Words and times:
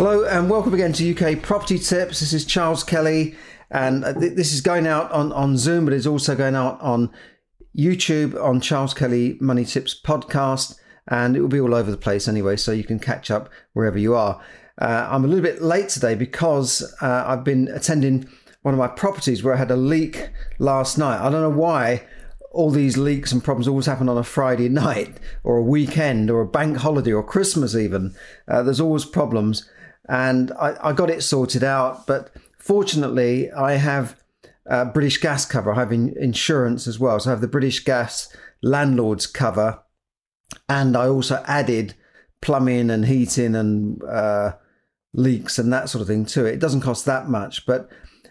Hello 0.00 0.24
and 0.24 0.48
welcome 0.48 0.72
again 0.72 0.94
to 0.94 1.14
UK 1.14 1.42
Property 1.42 1.78
Tips. 1.78 2.20
This 2.20 2.32
is 2.32 2.46
Charles 2.46 2.82
Kelly, 2.82 3.34
and 3.70 4.02
uh, 4.02 4.14
this 4.14 4.54
is 4.54 4.62
going 4.62 4.86
out 4.86 5.12
on, 5.12 5.30
on 5.32 5.58
Zoom, 5.58 5.84
but 5.84 5.92
it's 5.92 6.06
also 6.06 6.34
going 6.34 6.54
out 6.54 6.80
on 6.80 7.10
YouTube 7.76 8.42
on 8.42 8.62
Charles 8.62 8.94
Kelly 8.94 9.36
Money 9.42 9.66
Tips 9.66 9.94
podcast, 10.02 10.80
and 11.08 11.36
it 11.36 11.42
will 11.42 11.48
be 11.48 11.60
all 11.60 11.74
over 11.74 11.90
the 11.90 11.98
place 11.98 12.28
anyway, 12.28 12.56
so 12.56 12.72
you 12.72 12.82
can 12.82 12.98
catch 12.98 13.30
up 13.30 13.50
wherever 13.74 13.98
you 13.98 14.14
are. 14.14 14.42
Uh, 14.80 15.06
I'm 15.10 15.22
a 15.22 15.28
little 15.28 15.44
bit 15.44 15.60
late 15.60 15.90
today 15.90 16.14
because 16.14 16.80
uh, 17.02 17.24
I've 17.26 17.44
been 17.44 17.68
attending 17.68 18.26
one 18.62 18.72
of 18.72 18.78
my 18.78 18.88
properties 18.88 19.42
where 19.42 19.52
I 19.52 19.58
had 19.58 19.70
a 19.70 19.76
leak 19.76 20.30
last 20.58 20.96
night. 20.96 21.20
I 21.20 21.28
don't 21.28 21.42
know 21.42 21.60
why 21.60 22.06
all 22.52 22.70
these 22.70 22.96
leaks 22.96 23.32
and 23.32 23.44
problems 23.44 23.68
always 23.68 23.84
happen 23.84 24.08
on 24.08 24.16
a 24.16 24.24
Friday 24.24 24.70
night 24.70 25.18
or 25.44 25.58
a 25.58 25.62
weekend 25.62 26.30
or 26.30 26.40
a 26.40 26.46
bank 26.46 26.78
holiday 26.78 27.12
or 27.12 27.22
Christmas 27.22 27.76
even. 27.76 28.14
Uh, 28.48 28.62
there's 28.62 28.80
always 28.80 29.04
problems 29.04 29.68
and 30.10 30.50
I, 30.60 30.74
I 30.88 30.92
got 30.92 31.08
it 31.08 31.22
sorted 31.22 31.62
out. 31.62 32.06
But 32.06 32.30
fortunately, 32.58 33.50
I 33.52 33.74
have 33.74 34.20
uh, 34.68 34.86
British 34.86 35.18
gas 35.18 35.46
cover. 35.46 35.72
I 35.72 35.76
have 35.76 35.92
in, 35.92 36.14
insurance 36.18 36.86
as 36.86 36.98
well, 36.98 37.18
so 37.20 37.30
I 37.30 37.32
have 37.32 37.40
the 37.40 37.48
British 37.48 37.84
gas 37.84 38.28
landlords 38.62 39.26
cover, 39.26 39.82
and 40.68 40.96
I 40.96 41.08
also 41.08 41.42
added 41.46 41.94
plumbing 42.42 42.90
and 42.90 43.06
heating 43.06 43.54
and 43.54 44.02
uh, 44.02 44.52
leaks 45.14 45.58
and 45.58 45.72
that 45.72 45.88
sort 45.88 46.02
of 46.02 46.08
thing 46.08 46.26
to 46.26 46.44
it. 46.44 46.54
It 46.54 46.60
doesn't 46.60 46.80
cost 46.80 47.06
that 47.06 47.28
much, 47.28 47.64
but 47.64 47.88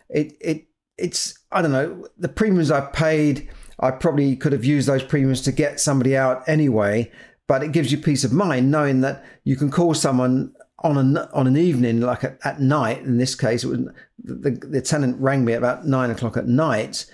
it 0.10 0.34
it 0.42 0.68
it's 0.98 1.40
I 1.52 1.62
don't 1.62 1.72
know 1.72 2.06
the 2.18 2.30
premiums 2.30 2.72
I 2.72 2.82
paid. 2.82 3.50
I 3.80 3.92
probably 3.92 4.36
could 4.36 4.52
have 4.52 4.66
used 4.66 4.90
those 4.90 5.04
premiums 5.04 5.42
to 5.44 5.54
get 5.54 5.80
somebody 5.80 6.18
out 6.18 6.48
anyway, 6.50 7.10
but 7.48 7.64
it 7.64 7.72
gives 7.72 7.94
you 7.94 7.98
peace 7.98 8.26
of 8.26 8.34
mind 8.34 8.70
knowing 8.70 9.00
that 9.02 9.24
you 9.46 9.56
can 9.56 9.72
call 9.72 9.94
someone 9.94 10.54
on 10.84 10.98
an 10.98 11.18
on 11.18 11.48
an 11.48 11.58
evening, 11.58 12.02
like 12.02 12.24
at, 12.24 12.38
at 12.44 12.60
night. 12.60 13.00
In 13.00 13.18
this 13.18 13.36
case, 13.36 13.64
it 13.64 13.68
was 13.68 13.80
the, 14.24 14.52
the 14.52 14.82
tenant 14.82 15.20
rang 15.20 15.46
me 15.46 15.54
about 15.54 15.86
nine 15.86 16.12
o'clock 16.12 16.38
at 16.38 16.48
night, 16.48 17.06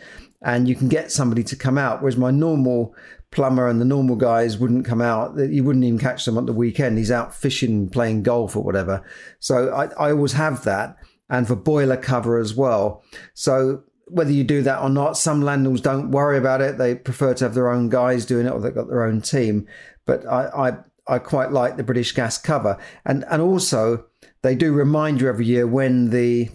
and 0.41 0.67
you 0.67 0.75
can 0.75 0.87
get 0.87 1.11
somebody 1.11 1.43
to 1.43 1.55
come 1.55 1.77
out. 1.77 2.01
Whereas 2.01 2.17
my 2.17 2.31
normal 2.31 2.95
plumber 3.31 3.67
and 3.67 3.81
the 3.81 3.85
normal 3.85 4.15
guys 4.15 4.57
wouldn't 4.57 4.85
come 4.85 5.01
out. 5.01 5.37
You 5.37 5.63
wouldn't 5.63 5.83
even 5.83 5.99
catch 5.99 6.25
them 6.25 6.37
on 6.37 6.45
the 6.45 6.53
weekend. 6.53 6.97
He's 6.97 7.11
out 7.11 7.35
fishing, 7.35 7.89
playing 7.89 8.23
golf 8.23 8.55
or 8.55 8.63
whatever. 8.63 9.03
So 9.39 9.73
I, 9.73 9.85
I 9.99 10.11
always 10.11 10.33
have 10.33 10.63
that, 10.63 10.95
and 11.29 11.47
for 11.47 11.55
boiler 11.55 11.97
cover 11.97 12.37
as 12.37 12.55
well. 12.55 13.03
So 13.33 13.83
whether 14.07 14.31
you 14.31 14.43
do 14.43 14.61
that 14.61 14.81
or 14.81 14.89
not, 14.89 15.17
some 15.17 15.41
landlords 15.41 15.81
don't 15.81 16.11
worry 16.11 16.37
about 16.37 16.61
it. 16.61 16.77
They 16.77 16.95
prefer 16.95 17.33
to 17.33 17.45
have 17.45 17.55
their 17.55 17.69
own 17.69 17.89
guys 17.89 18.25
doing 18.25 18.45
it, 18.45 18.51
or 18.51 18.59
they've 18.59 18.73
got 18.73 18.87
their 18.87 19.03
own 19.03 19.21
team. 19.21 19.67
But 20.05 20.25
I, 20.27 20.69
I 20.69 20.77
I 21.07 21.19
quite 21.19 21.51
like 21.51 21.77
the 21.77 21.83
British 21.83 22.11
Gas 22.11 22.37
cover, 22.37 22.77
and 23.05 23.25
and 23.29 23.41
also 23.41 24.05
they 24.41 24.55
do 24.55 24.73
remind 24.73 25.21
you 25.21 25.27
every 25.27 25.45
year 25.45 25.67
when 25.67 26.09
the 26.09 26.49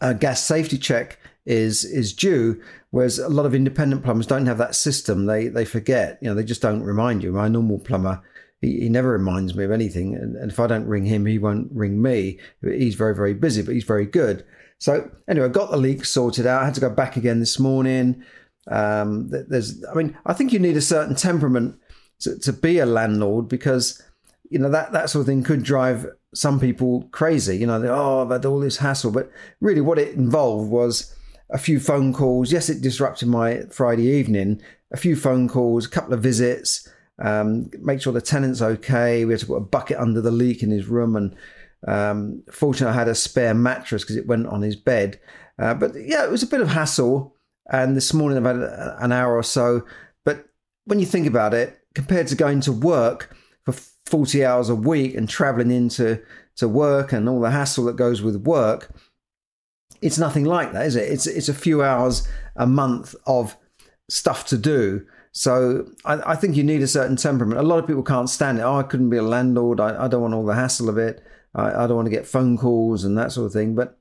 uh, 0.00 0.12
gas 0.12 0.42
safety 0.42 0.78
check 0.78 1.18
is 1.44 1.84
is 1.84 2.12
due. 2.12 2.60
Whereas 2.90 3.18
a 3.18 3.28
lot 3.28 3.46
of 3.46 3.54
independent 3.54 4.04
plumbers 4.04 4.26
don't 4.26 4.46
have 4.46 4.58
that 4.58 4.74
system. 4.74 5.26
They 5.26 5.48
they 5.48 5.64
forget. 5.64 6.18
You 6.20 6.28
know, 6.28 6.34
they 6.34 6.44
just 6.44 6.62
don't 6.62 6.82
remind 6.82 7.22
you. 7.22 7.32
My 7.32 7.48
normal 7.48 7.78
plumber. 7.78 8.22
He, 8.62 8.80
he 8.80 8.88
never 8.88 9.10
reminds 9.10 9.54
me 9.54 9.64
of 9.64 9.70
anything, 9.70 10.14
and, 10.14 10.34
and 10.34 10.50
if 10.50 10.58
I 10.58 10.66
don't 10.66 10.86
ring 10.86 11.04
him, 11.04 11.26
he 11.26 11.38
won't 11.38 11.68
ring 11.72 12.00
me. 12.00 12.38
He's 12.62 12.94
very, 12.94 13.14
very 13.14 13.34
busy, 13.34 13.60
but 13.60 13.74
he's 13.74 13.84
very 13.84 14.06
good. 14.06 14.46
So 14.78 15.10
anyway, 15.28 15.46
I 15.46 15.50
got 15.50 15.70
the 15.70 15.76
leak 15.76 16.04
sorted 16.06 16.46
out. 16.46 16.62
I 16.62 16.64
had 16.64 16.74
to 16.74 16.80
go 16.80 16.90
back 16.90 17.16
again 17.16 17.40
this 17.40 17.58
morning. 17.58 18.22
Um, 18.68 19.28
there's, 19.28 19.84
I 19.84 19.94
mean, 19.94 20.16
I 20.26 20.32
think 20.32 20.52
you 20.52 20.58
need 20.58 20.76
a 20.76 20.82
certain 20.82 21.14
temperament 21.14 21.78
to, 22.20 22.38
to 22.38 22.52
be 22.52 22.78
a 22.78 22.86
landlord 22.86 23.48
because 23.48 24.02
you 24.50 24.58
know 24.58 24.70
that 24.70 24.92
that 24.92 25.10
sort 25.10 25.22
of 25.22 25.26
thing 25.26 25.42
could 25.42 25.62
drive 25.62 26.06
some 26.34 26.60
people 26.60 27.08
crazy. 27.12 27.56
You 27.56 27.66
know, 27.66 27.82
oh, 27.86 28.22
I've 28.22 28.30
had 28.30 28.44
all 28.44 28.60
this 28.60 28.78
hassle, 28.78 29.10
but 29.10 29.30
really, 29.60 29.80
what 29.80 29.98
it 29.98 30.14
involved 30.14 30.70
was 30.70 31.14
a 31.50 31.58
few 31.58 31.80
phone 31.80 32.12
calls. 32.12 32.52
Yes, 32.52 32.68
it 32.68 32.82
disrupted 32.82 33.28
my 33.28 33.62
Friday 33.70 34.06
evening. 34.06 34.60
A 34.92 34.96
few 34.96 35.16
phone 35.16 35.48
calls, 35.48 35.86
a 35.86 35.90
couple 35.90 36.14
of 36.14 36.22
visits, 36.22 36.88
um, 37.18 37.70
make 37.80 38.00
sure 38.00 38.12
the 38.12 38.20
tenant's 38.20 38.62
okay. 38.62 39.24
We 39.24 39.32
had 39.32 39.40
to 39.40 39.46
put 39.46 39.56
a 39.56 39.60
bucket 39.60 39.98
under 39.98 40.20
the 40.20 40.30
leak 40.30 40.62
in 40.62 40.70
his 40.70 40.86
room, 40.86 41.16
and 41.16 41.34
um, 41.86 42.42
fortunately, 42.50 42.94
I 42.94 42.98
had 42.98 43.08
a 43.08 43.14
spare 43.14 43.54
mattress 43.54 44.02
because 44.02 44.16
it 44.16 44.26
went 44.26 44.46
on 44.46 44.62
his 44.62 44.76
bed. 44.76 45.18
Uh, 45.58 45.74
but 45.74 45.92
yeah, 45.94 46.24
it 46.24 46.30
was 46.30 46.42
a 46.42 46.48
bit 46.48 46.60
of 46.60 46.68
hassle. 46.68 47.34
And 47.70 47.96
this 47.96 48.14
morning, 48.14 48.38
I've 48.38 48.44
had 48.44 48.96
an 49.00 49.12
hour 49.12 49.34
or 49.34 49.42
so. 49.42 49.84
But 50.24 50.46
when 50.84 51.00
you 51.00 51.06
think 51.06 51.26
about 51.26 51.54
it, 51.54 51.80
compared 51.96 52.26
to 52.26 52.34
going 52.34 52.60
to 52.60 52.70
work 52.70 53.34
for 53.64 53.72
40 54.04 54.44
hours 54.44 54.68
a 54.68 54.74
week 54.74 55.14
and 55.14 55.26
traveling 55.26 55.70
into 55.70 56.22
to 56.56 56.68
work 56.68 57.10
and 57.10 57.26
all 57.26 57.40
the 57.40 57.50
hassle 57.50 57.86
that 57.86 57.96
goes 57.96 58.20
with 58.20 58.36
work, 58.36 58.94
it's 60.02 60.18
nothing 60.18 60.44
like 60.44 60.72
that, 60.72 60.84
is 60.84 60.94
it? 60.94 61.10
It's 61.10 61.26
it's 61.26 61.48
a 61.48 61.54
few 61.54 61.82
hours 61.82 62.28
a 62.54 62.66
month 62.66 63.14
of 63.26 63.56
stuff 64.10 64.44
to 64.48 64.58
do. 64.58 65.06
So 65.32 65.86
I, 66.04 66.32
I 66.32 66.36
think 66.36 66.54
you 66.54 66.64
need 66.64 66.82
a 66.82 66.86
certain 66.86 67.16
temperament. 67.16 67.58
A 67.58 67.62
lot 67.62 67.78
of 67.78 67.86
people 67.86 68.02
can't 68.02 68.28
stand 68.28 68.58
it. 68.58 68.62
Oh, 68.62 68.76
I 68.76 68.82
couldn't 68.82 69.08
be 69.08 69.16
a 69.16 69.22
landlord. 69.22 69.80
I, 69.80 70.04
I 70.04 70.08
don't 70.08 70.20
want 70.20 70.34
all 70.34 70.44
the 70.44 70.54
hassle 70.54 70.90
of 70.90 70.98
it. 70.98 71.24
I, 71.54 71.84
I 71.84 71.86
don't 71.86 71.96
want 71.96 72.06
to 72.06 72.16
get 72.18 72.26
phone 72.26 72.58
calls 72.58 73.04
and 73.04 73.16
that 73.16 73.32
sort 73.32 73.46
of 73.46 73.54
thing. 73.54 73.74
But 73.74 73.98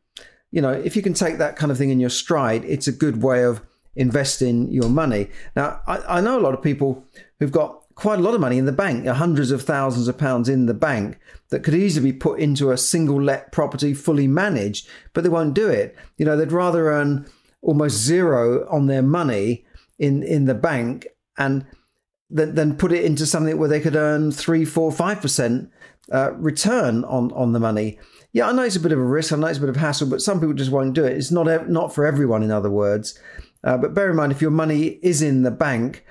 you 0.52 0.62
know, 0.62 0.74
if 0.74 0.98
you 0.98 1.02
can 1.02 1.14
take 1.14 1.38
that 1.38 1.56
kind 1.56 1.72
of 1.72 1.78
thing 1.78 1.92
in 1.92 2.02
your 2.02 2.10
stride, 2.10 2.66
it's 2.66 2.90
a 2.90 2.92
good 2.92 3.24
way 3.24 3.46
of 3.46 3.62
investing 3.96 4.70
your 4.70 4.90
money. 4.90 5.30
Now, 5.56 5.80
I, 5.88 6.18
I 6.18 6.22
know 6.22 6.38
a 6.38 6.44
lot 6.44 6.54
of 6.54 6.62
people 6.62 7.06
who've 7.40 7.54
got 7.54 7.85
quite 7.96 8.20
a 8.20 8.22
lot 8.22 8.36
of 8.36 8.42
money 8.42 8.58
in 8.58 8.66
the 8.66 8.72
bank, 8.72 9.08
hundreds 9.08 9.52
of 9.52 9.62
thousands 9.62 10.08
of 10.08 10.18
pounds 10.18 10.50
in 10.50 10.66
the 10.66 10.74
bank 10.74 11.18
that 11.50 11.64
could 11.64 11.74
easily 11.74 12.12
be 12.12 12.18
put 12.18 12.40
into 12.40 12.72
a 12.72 12.78
single 12.78 13.22
let 13.22 13.52
property 13.52 13.94
fully 13.94 14.28
managed, 14.28 14.88
but 15.14 15.24
they 15.24 15.30
won't 15.30 15.54
do 15.54 15.70
it. 15.70 15.96
You 16.18 16.26
know, 16.26 16.36
they'd 16.36 16.52
rather 16.52 16.92
earn 16.92 17.26
almost 17.62 17.98
zero 17.98 18.68
on 18.70 18.88
their 18.88 19.02
money 19.02 19.66
in, 19.98 20.24
in 20.24 20.46
the 20.46 20.54
bank 20.54 21.08
and 21.38 21.66
than 22.30 22.76
put 22.76 22.92
it 22.92 23.06
into 23.06 23.26
something 23.26 23.58
where 23.58 23.70
they 23.70 23.80
could 23.80 23.96
earn 23.96 24.32
three, 24.32 24.66
four, 24.66 24.92
five 24.92 25.22
percent 25.22 25.70
uh, 26.12 26.34
return 26.34 27.04
on, 27.06 27.32
on 27.34 27.54
the 27.54 27.60
money. 27.60 28.00
Yeah, 28.34 28.50
I 28.50 28.52
know 28.52 28.64
it's 28.64 28.76
a 28.76 28.82
bit 28.82 28.92
of 28.92 29.00
a 29.00 29.04
risk. 29.04 29.32
I 29.32 29.38
know 29.38 29.48
it's 29.48 29.60
a 29.60 29.62
bit 29.62 29.70
of 29.70 29.78
hassle, 29.78 30.10
but 30.10 30.22
some 30.22 30.40
people 30.40 30.56
just 30.56 30.72
won't 30.72 30.96
do 30.96 31.06
it. 31.06 31.16
It's 31.16 31.32
not 31.32 31.70
not 31.70 31.94
for 31.94 32.06
everyone, 32.06 32.44
in 32.44 32.52
other 32.52 32.70
words. 32.70 33.18
Uh, 33.64 33.78
but 33.78 33.94
bear 33.94 34.10
in 34.10 34.16
mind, 34.16 34.32
if 34.32 34.42
your 34.42 34.52
money 34.52 35.00
is 35.02 35.22
in 35.22 35.44
the 35.44 35.52
bank, 35.52 36.04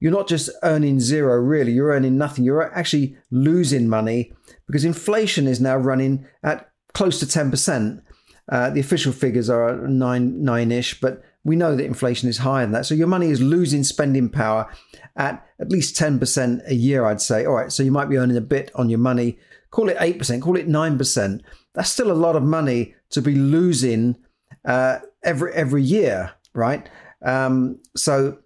you're 0.00 0.12
not 0.12 0.28
just 0.28 0.50
earning 0.62 1.00
zero, 1.00 1.36
really, 1.36 1.72
you're 1.72 1.90
earning 1.90 2.16
nothing. 2.16 2.44
You're 2.44 2.72
actually 2.74 3.16
losing 3.30 3.88
money 3.88 4.32
because 4.66 4.84
inflation 4.84 5.46
is 5.46 5.60
now 5.60 5.76
running 5.76 6.26
at 6.42 6.70
close 6.94 7.18
to 7.20 7.26
10%. 7.26 8.02
Uh, 8.50 8.70
the 8.70 8.80
official 8.80 9.12
figures 9.12 9.50
are 9.50 9.76
nine 9.88 10.42
nine 10.42 10.72
ish, 10.72 11.00
but 11.00 11.22
we 11.44 11.56
know 11.56 11.76
that 11.76 11.84
inflation 11.84 12.28
is 12.28 12.38
higher 12.38 12.64
than 12.64 12.72
that. 12.72 12.86
So 12.86 12.94
your 12.94 13.06
money 13.06 13.30
is 13.30 13.40
losing 13.40 13.84
spending 13.84 14.28
power 14.28 14.70
at 15.16 15.44
at 15.60 15.70
least 15.70 15.96
10% 15.96 16.66
a 16.66 16.74
year, 16.74 17.04
I'd 17.04 17.20
say. 17.20 17.44
All 17.44 17.54
right, 17.54 17.72
so 17.72 17.82
you 17.82 17.90
might 17.90 18.08
be 18.08 18.16
earning 18.16 18.36
a 18.36 18.42
bit 18.42 18.70
on 18.74 18.88
your 18.88 18.98
money. 18.98 19.38
Call 19.70 19.88
it 19.88 19.98
8%, 19.98 20.40
call 20.40 20.56
it 20.56 20.68
9%. 20.68 21.40
That's 21.74 21.90
still 21.90 22.10
a 22.10 22.14
lot 22.14 22.36
of 22.36 22.42
money 22.42 22.94
to 23.10 23.20
be 23.20 23.34
losing 23.34 24.16
uh, 24.64 24.98
every 25.22 25.52
every 25.52 25.82
year, 25.82 26.32
right? 26.54 26.88
Um, 27.24 27.80
so 27.96 28.38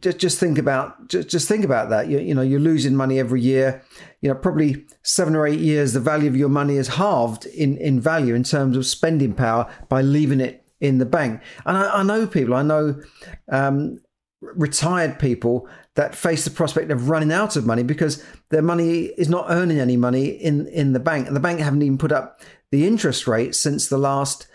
just 0.00 0.18
just 0.18 0.38
think 0.38 0.58
about 0.58 1.08
just, 1.08 1.28
just 1.28 1.48
think 1.48 1.64
about 1.64 1.90
that. 1.90 2.08
You, 2.08 2.18
you 2.18 2.34
know, 2.34 2.42
you're 2.42 2.60
losing 2.60 2.94
money 2.94 3.18
every 3.18 3.40
year. 3.40 3.82
You 4.20 4.30
know, 4.30 4.34
probably 4.34 4.86
seven 5.02 5.34
or 5.34 5.46
eight 5.46 5.60
years, 5.60 5.92
the 5.92 6.00
value 6.00 6.28
of 6.28 6.36
your 6.36 6.48
money 6.48 6.76
is 6.76 6.88
halved 6.88 7.46
in 7.46 7.76
in 7.78 8.00
value 8.00 8.34
in 8.34 8.44
terms 8.44 8.76
of 8.76 8.86
spending 8.86 9.34
power 9.34 9.70
by 9.88 10.02
leaving 10.02 10.40
it 10.40 10.64
in 10.80 10.98
the 10.98 11.06
bank. 11.06 11.40
And 11.64 11.76
I, 11.76 12.00
I 12.00 12.02
know 12.02 12.26
people, 12.26 12.54
I 12.54 12.62
know 12.62 13.00
um, 13.50 14.00
retired 14.40 15.18
people 15.18 15.68
that 15.94 16.14
face 16.14 16.44
the 16.44 16.50
prospect 16.50 16.90
of 16.90 17.08
running 17.08 17.32
out 17.32 17.56
of 17.56 17.64
money 17.64 17.82
because 17.82 18.22
their 18.50 18.62
money 18.62 19.04
is 19.16 19.30
not 19.30 19.46
earning 19.48 19.78
any 19.78 19.96
money 19.96 20.26
in 20.26 20.66
in 20.68 20.92
the 20.92 21.00
bank, 21.00 21.26
and 21.26 21.34
the 21.34 21.40
bank 21.40 21.60
haven't 21.60 21.82
even 21.82 21.98
put 21.98 22.12
up 22.12 22.40
the 22.70 22.86
interest 22.86 23.26
rate 23.26 23.54
since 23.54 23.88
the 23.88 23.98
last 23.98 24.46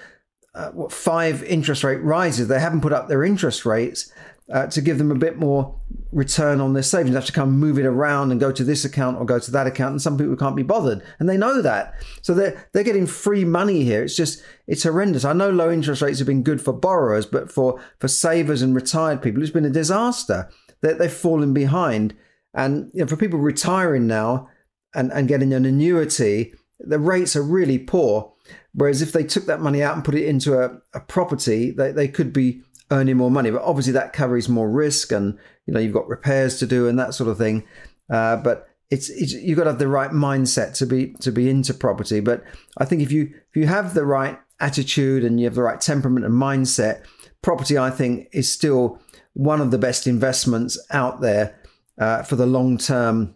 uh, 0.53 0.69
what 0.71 0.91
five 0.91 1.43
interest 1.43 1.83
rate 1.83 2.03
rises. 2.03 2.47
They 2.47 2.59
haven't 2.59 2.81
put 2.81 2.93
up 2.93 3.07
their 3.07 3.23
interest 3.23 3.65
rates 3.65 4.11
uh, 4.51 4.67
to 4.67 4.81
give 4.81 4.97
them 4.97 5.11
a 5.11 5.15
bit 5.15 5.37
more 5.37 5.79
return 6.11 6.59
on 6.59 6.73
their 6.73 6.83
savings. 6.83 7.13
They 7.13 7.19
have 7.19 7.25
to 7.25 7.31
come 7.31 7.51
move 7.51 7.79
it 7.79 7.85
around 7.85 8.31
and 8.31 8.39
go 8.39 8.51
to 8.51 8.63
this 8.63 8.83
account 8.83 9.17
or 9.17 9.25
go 9.25 9.39
to 9.39 9.51
that 9.51 9.67
account. 9.67 9.91
And 9.91 10.01
some 10.01 10.17
people 10.17 10.35
can't 10.35 10.55
be 10.55 10.63
bothered, 10.63 11.01
and 11.19 11.29
they 11.29 11.37
know 11.37 11.61
that. 11.61 11.95
So 12.21 12.33
they're 12.33 12.67
they're 12.73 12.83
getting 12.83 13.07
free 13.07 13.45
money 13.45 13.83
here. 13.83 14.03
It's 14.03 14.15
just 14.15 14.43
it's 14.67 14.83
horrendous. 14.83 15.25
I 15.25 15.33
know 15.33 15.49
low 15.49 15.71
interest 15.71 16.01
rates 16.01 16.19
have 16.19 16.27
been 16.27 16.43
good 16.43 16.61
for 16.61 16.73
borrowers, 16.73 17.25
but 17.25 17.51
for 17.51 17.81
for 17.99 18.07
savers 18.07 18.61
and 18.61 18.75
retired 18.75 19.21
people, 19.21 19.41
it's 19.41 19.51
been 19.51 19.65
a 19.65 19.69
disaster. 19.69 20.49
They, 20.81 20.93
they've 20.93 21.11
fallen 21.11 21.53
behind, 21.53 22.15
and 22.53 22.91
you 22.93 23.01
know, 23.01 23.07
for 23.07 23.15
people 23.15 23.39
retiring 23.39 24.05
now 24.05 24.49
and 24.93 25.11
and 25.13 25.29
getting 25.29 25.53
an 25.53 25.65
annuity, 25.65 26.53
the 26.79 26.99
rates 26.99 27.35
are 27.35 27.43
really 27.43 27.77
poor. 27.77 28.33
Whereas 28.73 29.01
if 29.01 29.11
they 29.11 29.23
took 29.23 29.45
that 29.45 29.61
money 29.61 29.83
out 29.83 29.95
and 29.95 30.03
put 30.03 30.15
it 30.15 30.25
into 30.25 30.59
a, 30.59 30.77
a 30.93 31.01
property, 31.01 31.71
they, 31.71 31.91
they 31.91 32.07
could 32.07 32.31
be 32.31 32.61
earning 32.91 33.17
more 33.17 33.31
money. 33.31 33.49
But 33.49 33.63
obviously 33.63 33.93
that 33.93 34.13
carries 34.13 34.49
more 34.49 34.69
risk, 34.69 35.11
and 35.11 35.37
you 35.65 35.73
know 35.73 35.79
you've 35.79 35.93
got 35.93 36.07
repairs 36.07 36.59
to 36.59 36.67
do 36.67 36.87
and 36.87 36.99
that 36.99 37.13
sort 37.13 37.29
of 37.29 37.37
thing. 37.37 37.63
Uh, 38.09 38.35
but 38.37 38.67
it's, 38.89 39.09
it's 39.09 39.31
you've 39.31 39.57
got 39.57 39.63
to 39.63 39.69
have 39.71 39.79
the 39.79 39.87
right 39.87 40.11
mindset 40.11 40.75
to 40.77 40.85
be 40.85 41.13
to 41.21 41.31
be 41.31 41.49
into 41.49 41.73
property. 41.73 42.19
But 42.19 42.43
I 42.77 42.85
think 42.85 43.01
if 43.01 43.11
you 43.11 43.33
if 43.49 43.55
you 43.55 43.67
have 43.67 43.93
the 43.93 44.05
right 44.05 44.37
attitude 44.59 45.23
and 45.23 45.39
you 45.39 45.45
have 45.45 45.55
the 45.55 45.63
right 45.63 45.79
temperament 45.79 46.25
and 46.25 46.35
mindset, 46.35 47.05
property 47.41 47.77
I 47.77 47.89
think 47.89 48.27
is 48.33 48.51
still 48.51 48.99
one 49.33 49.61
of 49.61 49.71
the 49.71 49.77
best 49.77 50.07
investments 50.07 50.77
out 50.91 51.21
there 51.21 51.57
uh, 51.97 52.23
for 52.23 52.35
the 52.35 52.45
long 52.45 52.77
term. 52.77 53.35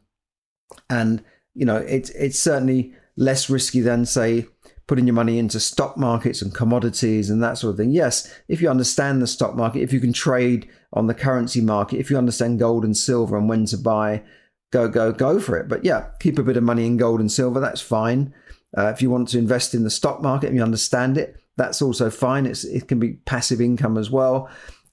And 0.89 1.23
you 1.53 1.65
know 1.65 1.77
it's 1.77 2.09
it's 2.11 2.39
certainly 2.39 2.93
less 3.15 3.49
risky 3.49 3.79
than 3.79 4.05
say 4.05 4.47
putting 4.87 5.07
your 5.07 5.13
money 5.13 5.39
into 5.39 5.59
stock 5.59 5.97
markets 5.97 6.41
and 6.41 6.53
commodities 6.53 7.29
and 7.29 7.41
that 7.41 7.57
sort 7.57 7.71
of 7.71 7.77
thing. 7.77 7.91
Yes, 7.91 8.31
if 8.47 8.61
you 8.61 8.69
understand 8.69 9.21
the 9.21 9.27
stock 9.27 9.55
market, 9.55 9.81
if 9.81 9.91
you 9.91 9.99
can 9.99 10.13
trade 10.13 10.69
on 10.93 11.07
the 11.07 11.13
currency 11.13 11.61
market, 11.61 11.99
if 11.99 12.09
you 12.09 12.17
understand 12.17 12.59
gold 12.59 12.85
and 12.85 12.95
silver 12.95 13.37
and 13.37 13.49
when 13.49 13.65
to 13.65 13.77
buy, 13.77 14.21
go, 14.71 14.87
go, 14.87 15.11
go 15.11 15.39
for 15.39 15.57
it. 15.57 15.67
But 15.67 15.83
yeah, 15.83 16.09
keep 16.19 16.37
a 16.37 16.43
bit 16.43 16.57
of 16.57 16.63
money 16.63 16.85
in 16.85 16.97
gold 16.97 17.19
and 17.19 17.31
silver, 17.31 17.59
that's 17.59 17.81
fine. 17.81 18.33
Uh, 18.77 18.87
if 18.87 19.01
you 19.01 19.09
want 19.09 19.29
to 19.29 19.39
invest 19.39 19.73
in 19.73 19.83
the 19.83 19.89
stock 19.89 20.21
market 20.21 20.47
and 20.47 20.55
you 20.55 20.63
understand 20.63 21.17
it, 21.17 21.35
that's 21.57 21.81
also 21.81 22.09
fine. 22.09 22.45
It's, 22.45 22.63
it 22.65 22.88
can 22.88 22.99
be 22.99 23.13
passive 23.25 23.61
income 23.61 23.97
as 23.97 24.11
well. 24.11 24.49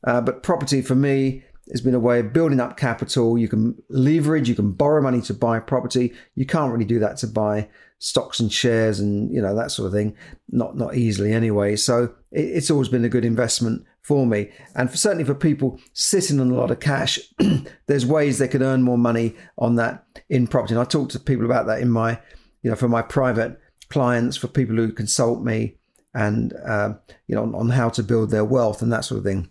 Uh, 0.06 0.20
but 0.20 0.42
property 0.42 0.80
for 0.82 0.94
me 0.94 1.42
has 1.70 1.80
been 1.80 1.94
a 1.94 2.00
way 2.00 2.20
of 2.20 2.32
building 2.32 2.60
up 2.60 2.76
capital. 2.76 3.36
You 3.36 3.48
can 3.48 3.76
leverage, 3.88 4.48
you 4.48 4.54
can 4.54 4.72
borrow 4.72 5.02
money 5.02 5.20
to 5.22 5.34
buy 5.34 5.58
property. 5.58 6.14
You 6.34 6.46
can't 6.46 6.72
really 6.72 6.84
do 6.84 6.98
that 7.00 7.16
to 7.18 7.26
buy 7.26 7.68
stocks 8.02 8.40
and 8.40 8.52
shares 8.52 8.98
and 8.98 9.32
you 9.32 9.40
know 9.40 9.54
that 9.54 9.70
sort 9.70 9.86
of 9.86 9.92
thing. 9.92 10.16
Not 10.50 10.76
not 10.76 10.96
easily 10.96 11.32
anyway. 11.32 11.76
So 11.76 12.12
it, 12.32 12.40
it's 12.40 12.70
always 12.70 12.88
been 12.88 13.04
a 13.04 13.08
good 13.08 13.24
investment 13.24 13.84
for 14.02 14.26
me. 14.26 14.50
And 14.74 14.90
for, 14.90 14.96
certainly 14.96 15.24
for 15.24 15.36
people 15.36 15.78
sitting 15.92 16.40
on 16.40 16.50
a 16.50 16.54
lot 16.54 16.72
of 16.72 16.80
cash 16.80 17.20
there's 17.86 18.04
ways 18.04 18.38
they 18.38 18.48
can 18.48 18.62
earn 18.62 18.82
more 18.82 18.98
money 18.98 19.36
on 19.56 19.76
that 19.76 20.04
in 20.28 20.48
property. 20.48 20.74
And 20.74 20.80
i 20.80 20.84
talk 20.84 21.10
to 21.10 21.20
people 21.20 21.44
about 21.44 21.66
that 21.66 21.80
in 21.80 21.90
my 21.90 22.18
you 22.62 22.70
know 22.70 22.76
for 22.76 22.88
my 22.88 23.02
private 23.02 23.58
clients 23.88 24.36
for 24.36 24.48
people 24.48 24.74
who 24.74 24.90
consult 24.90 25.42
me 25.42 25.76
and 26.12 26.52
uh, 26.66 26.94
you 27.28 27.36
know 27.36 27.44
on, 27.44 27.54
on 27.54 27.70
how 27.70 27.88
to 27.90 28.02
build 28.02 28.30
their 28.30 28.44
wealth 28.44 28.82
and 28.82 28.92
that 28.92 29.04
sort 29.04 29.18
of 29.18 29.24
thing. 29.24 29.48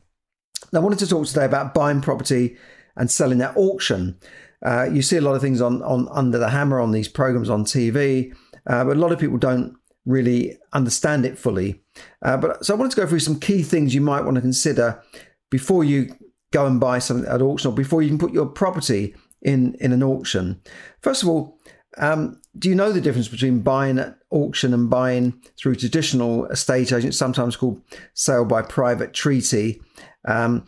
Now, 0.73 0.81
i 0.81 0.83
wanted 0.83 0.99
to 0.99 1.07
talk 1.07 1.25
today 1.25 1.45
about 1.45 1.73
buying 1.73 2.01
property 2.01 2.57
and 2.97 3.09
selling 3.09 3.41
at 3.41 3.55
auction 3.55 4.19
uh, 4.65 4.89
you 4.91 5.01
see 5.01 5.17
a 5.17 5.21
lot 5.21 5.35
of 5.35 5.41
things 5.41 5.61
on, 5.61 5.81
on 5.83 6.07
under 6.11 6.37
the 6.37 6.49
hammer 6.49 6.79
on 6.79 6.91
these 6.91 7.07
programs 7.07 7.49
on 7.49 7.65
TV, 7.65 8.33
uh, 8.67 8.83
but 8.83 8.97
a 8.97 8.99
lot 8.99 9.11
of 9.11 9.19
people 9.19 9.37
don't 9.37 9.75
really 10.05 10.57
understand 10.73 11.25
it 11.25 11.37
fully. 11.37 11.81
Uh, 12.21 12.37
but 12.37 12.65
so 12.65 12.73
I 12.73 12.77
wanted 12.77 12.91
to 12.91 13.01
go 13.01 13.07
through 13.07 13.19
some 13.19 13.39
key 13.39 13.63
things 13.63 13.93
you 13.93 14.01
might 14.01 14.23
want 14.23 14.35
to 14.35 14.41
consider 14.41 15.01
before 15.49 15.83
you 15.83 16.15
go 16.51 16.65
and 16.65 16.79
buy 16.79 16.99
something 16.99 17.29
at 17.29 17.41
auction 17.41 17.71
or 17.71 17.73
before 17.73 18.01
you 18.01 18.09
can 18.09 18.17
put 18.17 18.33
your 18.33 18.45
property 18.45 19.15
in 19.41 19.75
in 19.79 19.91
an 19.91 20.03
auction. 20.03 20.61
First 21.01 21.23
of 21.23 21.29
all, 21.29 21.59
um, 21.97 22.39
do 22.57 22.69
you 22.69 22.75
know 22.75 22.91
the 22.91 23.01
difference 23.01 23.27
between 23.27 23.61
buying 23.61 23.99
at 23.99 24.17
auction 24.29 24.73
and 24.73 24.89
buying 24.89 25.41
through 25.59 25.75
traditional 25.75 26.45
estate 26.47 26.91
agents, 26.91 27.17
sometimes 27.17 27.55
called 27.55 27.81
sale 28.13 28.45
by 28.45 28.61
private 28.61 29.13
treaty? 29.13 29.81
Um, 30.27 30.65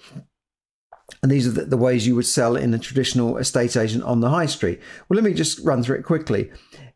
and 1.21 1.31
these 1.31 1.47
are 1.47 1.51
the, 1.51 1.65
the 1.65 1.77
ways 1.77 2.07
you 2.07 2.15
would 2.15 2.25
sell 2.25 2.55
in 2.55 2.73
a 2.73 2.79
traditional 2.79 3.37
estate 3.37 3.77
agent 3.77 4.03
on 4.03 4.19
the 4.19 4.29
high 4.29 4.45
street. 4.45 4.79
Well, 5.07 5.15
let 5.15 5.23
me 5.23 5.33
just 5.33 5.59
run 5.65 5.83
through 5.83 5.97
it 5.97 6.03
quickly. 6.03 6.51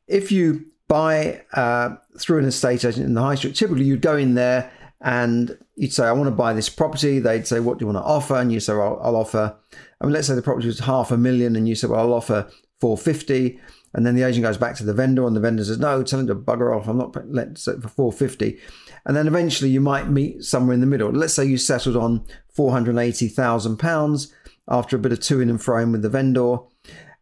If 0.08 0.32
you 0.32 0.66
buy 0.88 1.44
uh, 1.54 1.96
through 2.18 2.40
an 2.40 2.46
estate 2.46 2.86
agent 2.86 3.06
in 3.06 3.14
the 3.14 3.22
high 3.22 3.36
street, 3.36 3.56
typically 3.56 3.86
you'd 3.86 4.02
go 4.02 4.18
in 4.18 4.36
there 4.36 4.72
and 5.02 5.58
you'd 5.76 5.94
say, 5.94 6.06
I 6.06 6.12
want 6.12 6.28
to 6.28 6.32
buy 6.32 6.54
this 6.54 6.70
property. 6.70 7.20
They'd 7.20 7.48
say, 7.48 7.60
What 7.60 7.78
do 7.78 7.84
you 7.84 7.92
want 7.92 8.04
to 8.04 8.10
offer? 8.10 8.36
And 8.36 8.52
you 8.52 8.60
say, 8.60 8.74
well, 8.74 9.00
I'll 9.02 9.16
offer, 9.16 9.56
I 10.02 10.06
mean, 10.06 10.14
let's 10.14 10.28
say 10.28 10.36
the 10.36 10.42
property 10.42 10.68
was 10.68 10.80
half 10.80 11.12
a 11.12 11.18
million, 11.18 11.56
and 11.56 11.68
you 11.68 11.76
say, 11.76 11.88
Well, 11.88 12.00
I'll 12.00 12.14
offer 12.14 12.50
450. 12.82 13.60
And 13.94 14.06
then 14.06 14.16
the 14.16 14.24
agent 14.24 14.44
goes 14.44 14.58
back 14.58 14.76
to 14.76 14.84
the 14.84 14.94
vendor, 14.94 15.26
and 15.26 15.36
the 15.36 15.40
vendor 15.40 15.64
says, 15.64 15.80
No, 15.80 16.04
tell 16.04 16.20
him 16.20 16.28
to 16.28 16.36
bugger 16.36 16.76
off. 16.76 16.88
I'm 16.88 16.98
not 16.98 17.16
let's 17.34 17.66
for 17.66 17.88
450. 17.88 18.60
And 19.06 19.16
then 19.16 19.28
eventually 19.28 19.70
you 19.70 19.82
might 19.82 20.10
meet 20.10 20.44
somewhere 20.44 20.74
in 20.74 20.82
the 20.82 20.86
middle. 20.86 21.10
Let's 21.10 21.34
say 21.34 21.46
you 21.46 21.58
settled 21.58 21.96
on 21.96 22.26
£480,000 22.58 24.32
after 24.68 24.96
a 24.96 25.00
bit 25.00 25.14
of 25.14 25.22
to 25.22 25.42
and 25.42 25.62
fro 25.62 25.88
with 25.88 26.02
the 26.02 26.10
vendor. 26.10 26.58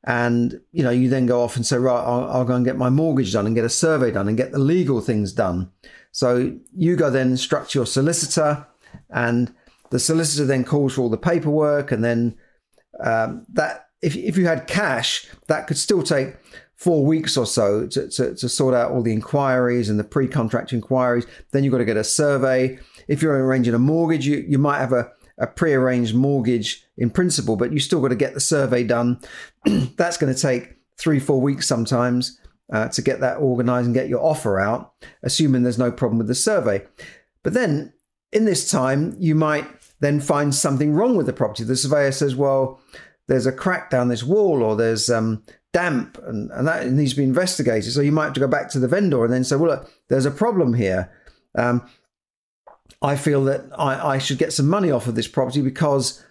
And, 0.03 0.61
you 0.71 0.83
know, 0.83 0.91
you 0.91 1.09
then 1.09 1.25
go 1.25 1.41
off 1.41 1.55
and 1.55 1.65
say, 1.65 1.77
right, 1.77 1.99
I'll, 1.99 2.29
I'll, 2.29 2.45
go 2.45 2.55
and 2.55 2.65
get 2.65 2.77
my 2.77 2.89
mortgage 2.89 3.33
done 3.33 3.47
and 3.47 3.55
get 3.55 3.65
a 3.65 3.69
survey 3.69 4.11
done 4.11 4.27
and 4.27 4.37
get 4.37 4.51
the 4.51 4.59
legal 4.59 5.01
things 5.01 5.33
done. 5.33 5.71
So 6.11 6.57
you 6.75 6.95
go 6.95 7.09
then 7.09 7.31
instruct 7.31 7.73
your 7.73 7.87
solicitor 7.87 8.67
and 9.09 9.53
the 9.89 9.99
solicitor 9.99 10.45
then 10.45 10.63
calls 10.63 10.93
for 10.93 11.01
all 11.01 11.09
the 11.09 11.17
paperwork. 11.17 11.91
And 11.91 12.03
then 12.03 12.37
um, 13.03 13.45
that, 13.53 13.84
if, 14.05 14.15
if 14.15 14.37
you 14.37 14.45
had 14.45 14.67
cash, 14.67 15.27
that 15.47 15.65
could 15.65 15.77
still 15.77 16.03
take 16.03 16.35
four 16.75 17.03
weeks 17.03 17.35
or 17.35 17.45
so 17.47 17.87
to, 17.87 18.07
to, 18.09 18.35
to 18.35 18.47
sort 18.47 18.75
out 18.75 18.91
all 18.91 19.01
the 19.01 19.11
inquiries 19.11 19.89
and 19.89 19.99
the 19.99 20.03
pre-contract 20.03 20.71
inquiries. 20.71 21.25
Then 21.51 21.63
you've 21.63 21.71
got 21.71 21.79
to 21.79 21.85
get 21.85 21.97
a 21.97 22.03
survey. 22.03 22.77
If 23.07 23.23
you're 23.23 23.43
arranging 23.43 23.73
a 23.73 23.79
mortgage, 23.79 24.27
you, 24.27 24.45
you 24.47 24.59
might 24.59 24.77
have 24.77 24.93
a, 24.93 25.11
a 25.39 25.47
pre-arranged 25.47 26.13
mortgage 26.13 26.85
in 26.97 27.09
principle, 27.09 27.55
but 27.55 27.73
you 27.73 27.79
still 27.79 27.99
got 27.99 28.09
to 28.09 28.15
get 28.15 28.35
the 28.35 28.39
survey 28.39 28.83
done. 28.83 29.19
That's 29.65 30.17
going 30.17 30.33
to 30.33 30.39
take 30.39 30.75
three, 30.97 31.19
four 31.19 31.41
weeks 31.41 31.67
sometimes 31.67 32.39
uh, 32.71 32.89
to 32.89 33.01
get 33.01 33.21
that 33.21 33.37
organized 33.37 33.87
and 33.87 33.95
get 33.95 34.07
your 34.07 34.23
offer 34.23 34.59
out, 34.59 34.93
assuming 35.23 35.63
there's 35.63 35.79
no 35.79 35.91
problem 35.91 36.19
with 36.19 36.27
the 36.27 36.35
survey. 36.35 36.85
But 37.41 37.53
then 37.53 37.93
in 38.31 38.45
this 38.45 38.69
time, 38.69 39.15
you 39.17 39.33
might 39.33 39.65
then 39.99 40.19
find 40.19 40.53
something 40.53 40.93
wrong 40.93 41.15
with 41.15 41.25
the 41.25 41.33
property. 41.33 41.63
The 41.63 41.75
surveyor 41.75 42.11
says, 42.11 42.35
well, 42.35 42.79
there's 43.27 43.45
a 43.45 43.51
crack 43.51 43.89
down 43.89 44.07
this 44.07 44.23
wall 44.23 44.61
or 44.61 44.75
there's 44.75 45.09
um, 45.09 45.43
damp 45.73 46.17
and, 46.25 46.51
and 46.51 46.67
that 46.67 46.89
needs 46.91 47.11
to 47.11 47.17
be 47.17 47.23
investigated. 47.23 47.91
So 47.91 48.01
you 48.01 48.11
might 48.11 48.25
have 48.25 48.33
to 48.33 48.39
go 48.39 48.47
back 48.47 48.69
to 48.71 48.79
the 48.79 48.87
vendor 48.87 49.23
and 49.23 49.33
then 49.33 49.43
say, 49.43 49.55
well, 49.55 49.71
look, 49.71 49.91
there's 50.09 50.25
a 50.25 50.31
problem 50.31 50.73
here. 50.73 51.11
Um, 51.57 51.87
I 53.01 53.15
feel 53.15 53.43
that 53.45 53.65
I, 53.77 54.15
I, 54.15 54.17
should 54.17 54.37
get 54.37 54.53
some 54.53 54.67
money 54.67 54.91
off 54.91 55.07
of 55.07 55.15
this 55.15 55.27
property 55.27 55.61
because 55.61 56.23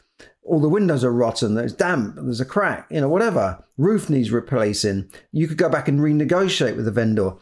all 0.43 0.61
the 0.61 0.69
windows 0.69 1.05
are 1.05 1.13
rotten, 1.13 1.55
there's 1.55 1.73
damp, 1.73 2.17
there's 2.17 2.41
a 2.41 2.45
crack, 2.45 2.87
you 2.91 3.01
know, 3.01 3.09
whatever. 3.09 3.65
Roof 3.77 4.11
needs 4.11 4.31
replacing. 4.31 5.11
You 5.33 5.49
could 5.49 5.59
go 5.59 5.69
back 5.69 5.89
and 5.89 6.01
renegotiate 6.01 6.77
with 6.77 6.85
the 6.85 6.91
vendor. 6.91 7.35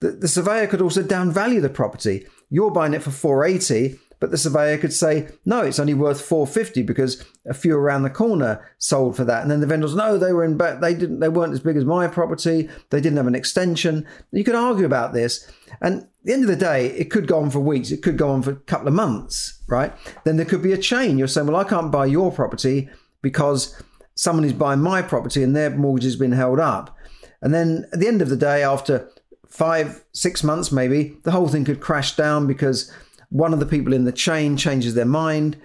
The, 0.00 0.12
the 0.12 0.28
surveyor 0.28 0.66
could 0.66 0.82
also 0.82 1.02
downvalue 1.02 1.60
the 1.60 1.68
property. 1.68 2.26
You're 2.50 2.70
buying 2.70 2.94
it 2.94 3.02
for 3.02 3.10
480 3.10 3.98
but 4.20 4.30
the 4.30 4.36
surveyor 4.36 4.76
could 4.76 4.92
say, 4.92 5.28
no, 5.46 5.62
it's 5.62 5.78
only 5.78 5.94
worth 5.94 6.20
450 6.20 6.82
because 6.82 7.24
a 7.46 7.54
few 7.54 7.74
around 7.74 8.02
the 8.02 8.10
corner 8.10 8.70
sold 8.78 9.16
for 9.16 9.24
that. 9.24 9.42
And 9.42 9.50
then 9.50 9.60
the 9.60 9.66
vendors, 9.66 9.94
no, 9.94 10.18
they 10.18 10.32
were 10.32 10.44
in 10.44 10.58
back, 10.58 10.80
they 10.80 10.92
didn't, 10.94 11.20
they 11.20 11.30
weren't 11.30 11.54
as 11.54 11.60
big 11.60 11.76
as 11.76 11.86
my 11.86 12.06
property. 12.06 12.68
They 12.90 13.00
didn't 13.00 13.16
have 13.16 13.26
an 13.26 13.34
extension. 13.34 14.06
You 14.30 14.44
could 14.44 14.54
argue 14.54 14.84
about 14.84 15.14
this. 15.14 15.50
And 15.80 16.06
the 16.22 16.34
end 16.34 16.42
of 16.42 16.48
the 16.48 16.56
day, 16.56 16.88
it 16.88 17.10
could 17.10 17.26
go 17.26 17.40
on 17.40 17.50
for 17.50 17.60
weeks. 17.60 17.90
It 17.90 18.02
could 18.02 18.18
go 18.18 18.30
on 18.30 18.42
for 18.42 18.50
a 18.50 18.56
couple 18.56 18.88
of 18.88 18.94
months, 18.94 19.62
right? 19.68 19.92
Then 20.24 20.36
there 20.36 20.46
could 20.46 20.62
be 20.62 20.74
a 20.74 20.78
chain. 20.78 21.18
You're 21.18 21.26
saying, 21.26 21.46
well, 21.46 21.56
I 21.56 21.64
can't 21.64 21.90
buy 21.90 22.04
your 22.04 22.30
property 22.30 22.90
because 23.22 23.82
someone 24.14 24.44
is 24.44 24.52
buying 24.52 24.80
my 24.80 25.00
property 25.00 25.42
and 25.42 25.56
their 25.56 25.70
mortgage 25.70 26.04
has 26.04 26.16
been 26.16 26.32
held 26.32 26.60
up. 26.60 26.94
And 27.40 27.54
then 27.54 27.86
at 27.90 28.00
the 28.00 28.06
end 28.06 28.20
of 28.20 28.28
the 28.28 28.36
day, 28.36 28.62
after 28.62 29.10
five, 29.48 30.04
six 30.12 30.44
months 30.44 30.70
maybe, 30.70 31.16
the 31.24 31.30
whole 31.30 31.48
thing 31.48 31.64
could 31.64 31.80
crash 31.80 32.16
down 32.16 32.46
because 32.46 32.92
one 33.30 33.52
of 33.52 33.60
the 33.60 33.66
people 33.66 33.92
in 33.92 34.04
the 34.04 34.12
chain 34.12 34.56
changes 34.56 34.94
their 34.94 35.04
mind, 35.04 35.56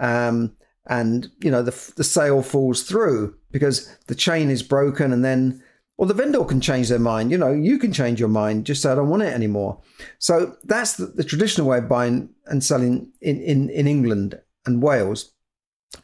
um, 0.00 0.56
and 0.86 1.30
you 1.40 1.50
know 1.50 1.62
the 1.62 1.92
the 1.96 2.04
sale 2.04 2.42
falls 2.42 2.82
through 2.82 3.36
because 3.50 3.88
the 4.06 4.14
chain 4.14 4.50
is 4.50 4.62
broken, 4.62 5.12
and 5.12 5.24
then 5.24 5.62
or 5.96 6.06
the 6.06 6.14
vendor 6.14 6.44
can 6.44 6.60
change 6.60 6.88
their 6.88 6.98
mind. 6.98 7.30
You 7.30 7.38
know, 7.38 7.52
you 7.52 7.78
can 7.78 7.92
change 7.92 8.18
your 8.18 8.28
mind, 8.28 8.66
just 8.66 8.82
say 8.82 8.90
I 8.90 8.94
don't 8.94 9.08
want 9.08 9.22
it 9.22 9.32
anymore. 9.32 9.80
So 10.18 10.56
that's 10.64 10.94
the, 10.94 11.06
the 11.06 11.24
traditional 11.24 11.68
way 11.68 11.78
of 11.78 11.88
buying 11.88 12.30
and 12.46 12.64
selling 12.64 13.12
in, 13.20 13.40
in, 13.40 13.70
in 13.70 13.86
England 13.86 14.40
and 14.66 14.82
Wales. 14.82 15.32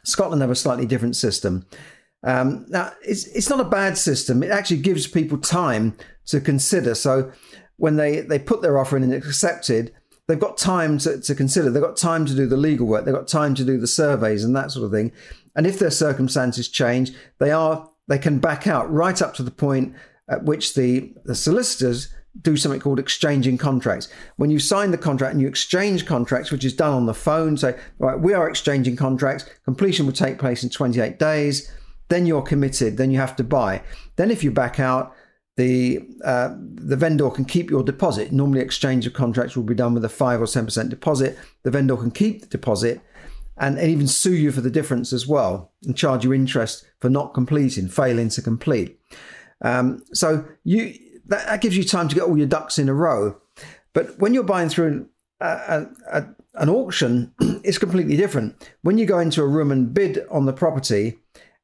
Scotland 0.03 0.41
have 0.41 0.51
a 0.51 0.55
slightly 0.55 0.85
different 0.85 1.17
system. 1.17 1.65
Um, 2.23 2.65
now, 2.69 2.93
it's, 3.01 3.27
it's 3.27 3.49
not 3.49 3.59
a 3.59 3.65
bad 3.65 3.97
system. 3.97 4.43
It 4.43 4.51
actually 4.51 4.77
gives 4.77 5.07
people 5.07 5.37
time 5.37 5.97
to 6.27 6.39
consider. 6.39 6.95
So 6.95 7.31
when 7.77 7.97
they, 7.97 8.21
they 8.21 8.39
put 8.39 8.61
their 8.61 8.79
offer 8.79 8.95
in 8.95 9.03
and 9.03 9.13
it's 9.13 9.25
accepted, 9.25 9.93
they've 10.27 10.39
got 10.39 10.57
time 10.57 10.97
to, 10.99 11.19
to 11.21 11.35
consider. 11.35 11.69
They've 11.69 11.81
got 11.81 11.97
time 11.97 12.25
to 12.25 12.35
do 12.35 12.47
the 12.47 12.57
legal 12.57 12.87
work. 12.87 13.05
They've 13.05 13.13
got 13.13 13.27
time 13.27 13.55
to 13.55 13.63
do 13.63 13.77
the 13.77 13.87
surveys 13.87 14.43
and 14.43 14.55
that 14.55 14.71
sort 14.71 14.85
of 14.85 14.91
thing. 14.91 15.11
And 15.55 15.67
if 15.67 15.79
their 15.79 15.91
circumstances 15.91 16.69
change, 16.69 17.11
they 17.39 17.51
are 17.51 17.89
they 18.07 18.17
can 18.17 18.39
back 18.39 18.67
out 18.67 18.91
right 18.91 19.21
up 19.21 19.33
to 19.35 19.43
the 19.43 19.51
point 19.51 19.95
at 20.27 20.43
which 20.43 20.73
the, 20.73 21.13
the 21.25 21.35
solicitors 21.35 22.13
do 22.41 22.55
something 22.55 22.79
called 22.79 22.99
exchanging 22.99 23.57
contracts. 23.57 24.09
When 24.37 24.49
you 24.49 24.59
sign 24.59 24.91
the 24.91 24.97
contract 24.97 25.33
and 25.33 25.41
you 25.41 25.47
exchange 25.47 26.05
contracts, 26.05 26.51
which 26.51 26.65
is 26.65 26.73
done 26.73 26.93
on 26.93 27.05
the 27.05 27.13
phone, 27.13 27.57
say, 27.57 27.77
right, 27.99 28.19
we 28.19 28.33
are 28.33 28.49
exchanging 28.49 28.95
contracts, 28.95 29.45
completion 29.65 30.05
will 30.05 30.13
take 30.13 30.39
place 30.39 30.63
in 30.63 30.69
28 30.69 31.19
days, 31.19 31.71
then 32.07 32.25
you're 32.25 32.41
committed, 32.41 32.97
then 32.97 33.11
you 33.11 33.17
have 33.17 33.35
to 33.35 33.43
buy. 33.43 33.81
Then 34.15 34.31
if 34.31 34.43
you 34.43 34.51
back 34.51 34.79
out, 34.79 35.13
the 35.61 36.03
uh, 36.25 36.55
the 36.57 36.95
vendor 36.95 37.29
can 37.29 37.45
keep 37.45 37.69
your 37.69 37.83
deposit. 37.83 38.31
Normally, 38.31 38.61
exchange 38.61 39.05
of 39.05 39.13
contracts 39.13 39.55
will 39.55 39.63
be 39.63 39.75
done 39.75 39.93
with 39.93 40.03
a 40.03 40.09
five 40.09 40.41
or 40.41 40.47
ten 40.47 40.65
percent 40.65 40.89
deposit. 40.89 41.37
The 41.61 41.69
vendor 41.69 41.95
can 41.97 42.09
keep 42.09 42.41
the 42.41 42.47
deposit 42.47 42.99
and, 43.57 43.77
even 43.77 44.07
sue 44.07 44.33
you 44.33 44.51
for 44.51 44.61
the 44.61 44.71
difference 44.71 45.13
as 45.13 45.27
well, 45.27 45.71
and 45.83 45.95
charge 45.95 46.23
you 46.23 46.33
interest 46.33 46.83
for 46.99 47.09
not 47.09 47.35
completing, 47.35 47.89
failing 47.89 48.29
to 48.29 48.41
complete. 48.41 48.99
Um, 49.61 50.03
so 50.13 50.45
you 50.63 50.95
that, 51.27 51.45
that, 51.45 51.61
gives 51.61 51.77
you 51.77 51.83
time 51.83 52.07
to 52.07 52.15
get 52.15 52.23
all 52.23 52.37
your 52.37 52.47
ducks 52.47 52.79
in 52.79 52.89
a 52.89 52.93
row. 52.93 53.39
But 53.93 54.17
when 54.17 54.33
you're 54.33 54.43
buying 54.43 54.69
through 54.69 55.07
a, 55.41 55.85
a, 56.11 56.25
an 56.55 56.69
auction, 56.69 57.33
it's 57.63 57.77
completely 57.77 58.17
different. 58.17 58.55
When 58.81 58.97
you 58.97 59.05
go 59.05 59.19
into 59.19 59.43
a 59.43 59.47
room 59.47 59.71
and 59.71 59.93
bid 59.93 60.25
on 60.31 60.47
the 60.47 60.53
property, 60.53 61.19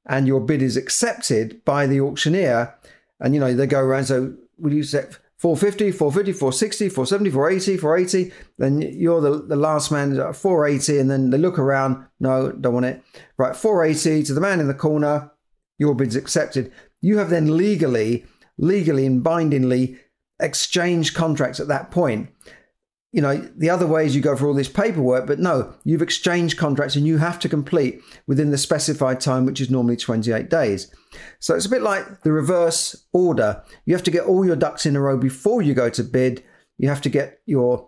and 0.06 0.28
your 0.28 0.40
bid 0.40 0.62
is 0.62 0.78
accepted 0.78 1.64
by 1.66 1.88
the 1.88 2.00
auctioneer, 2.00 2.76
and 3.20 3.34
you 3.34 3.40
know 3.40 3.54
they 3.54 3.68
go 3.68 3.80
around. 3.80 4.06
So 4.06 4.36
will 4.58 4.74
you 4.74 4.84
set 4.84 5.18
450, 5.38 5.92
450, 5.92 6.34
460, 6.34 6.90
470, 6.90 7.30
480, 7.32 7.78
480? 7.78 8.32
Then 8.58 8.82
you're 8.82 9.22
the, 9.22 9.44
the 9.44 9.56
last 9.56 9.92
man 9.92 10.20
uh, 10.20 10.30
at 10.30 10.36
480, 10.36 11.00
and 11.00 11.12
then 11.12 11.30
they 11.30 11.38
look 11.38 11.60
around. 11.60 12.06
No, 12.20 12.52
don't 12.52 12.74
want 12.74 12.86
it. 12.86 13.04
Right, 13.38 13.56
480 13.56 14.24
to 14.24 14.34
the 14.34 14.42
man 14.42 14.60
in 14.60 14.68
the 14.68 14.74
corner. 14.74 15.32
Your 15.78 15.94
bid's 15.94 16.16
accepted. 16.16 16.72
You 17.02 17.20
have 17.20 17.30
then 17.30 17.56
legally, 17.56 18.26
legally 18.58 19.06
and 19.06 19.24
bindingly 19.24 19.98
exchanged 20.40 21.16
contracts 21.16 21.60
at 21.60 21.68
that 21.68 21.92
point 21.92 22.30
you 23.14 23.22
know, 23.22 23.38
the 23.56 23.70
other 23.70 23.88
way 23.88 24.06
is 24.06 24.16
you 24.16 24.22
go 24.22 24.36
for 24.36 24.48
all 24.48 24.54
this 24.54 24.70
paperwork, 24.70 25.28
but 25.28 25.40
no, 25.40 25.74
you've 25.84 26.02
exchanged 26.02 26.58
contracts 26.58 26.96
and 26.96 27.08
you 27.08 27.18
have 27.18 27.40
to 27.40 27.50
complete 27.50 28.02
within 28.28 28.52
the 28.52 28.58
specified 28.58 29.22
time, 29.22 29.46
which 29.46 29.62
is 29.62 29.70
normally 29.70 29.96
28 29.96 30.50
days. 30.50 30.94
So 31.40 31.56
it's 31.56 31.66
a 31.66 31.70
bit 31.70 31.82
like 31.82 32.22
the 32.24 32.32
reverse 32.32 33.08
order. 33.14 33.64
You 33.86 33.96
have 33.96 34.04
to 34.04 34.12
get 34.12 34.26
all 34.26 34.46
your 34.46 34.58
ducks 34.58 34.86
in 34.86 34.96
a 34.96 35.02
row 35.02 35.18
before 35.18 35.62
you 35.62 35.74
go 35.74 35.90
to 35.90 36.04
bid. 36.04 36.44
You 36.78 36.90
have 36.90 37.02
to 37.02 37.10
get 37.10 37.40
your 37.46 37.88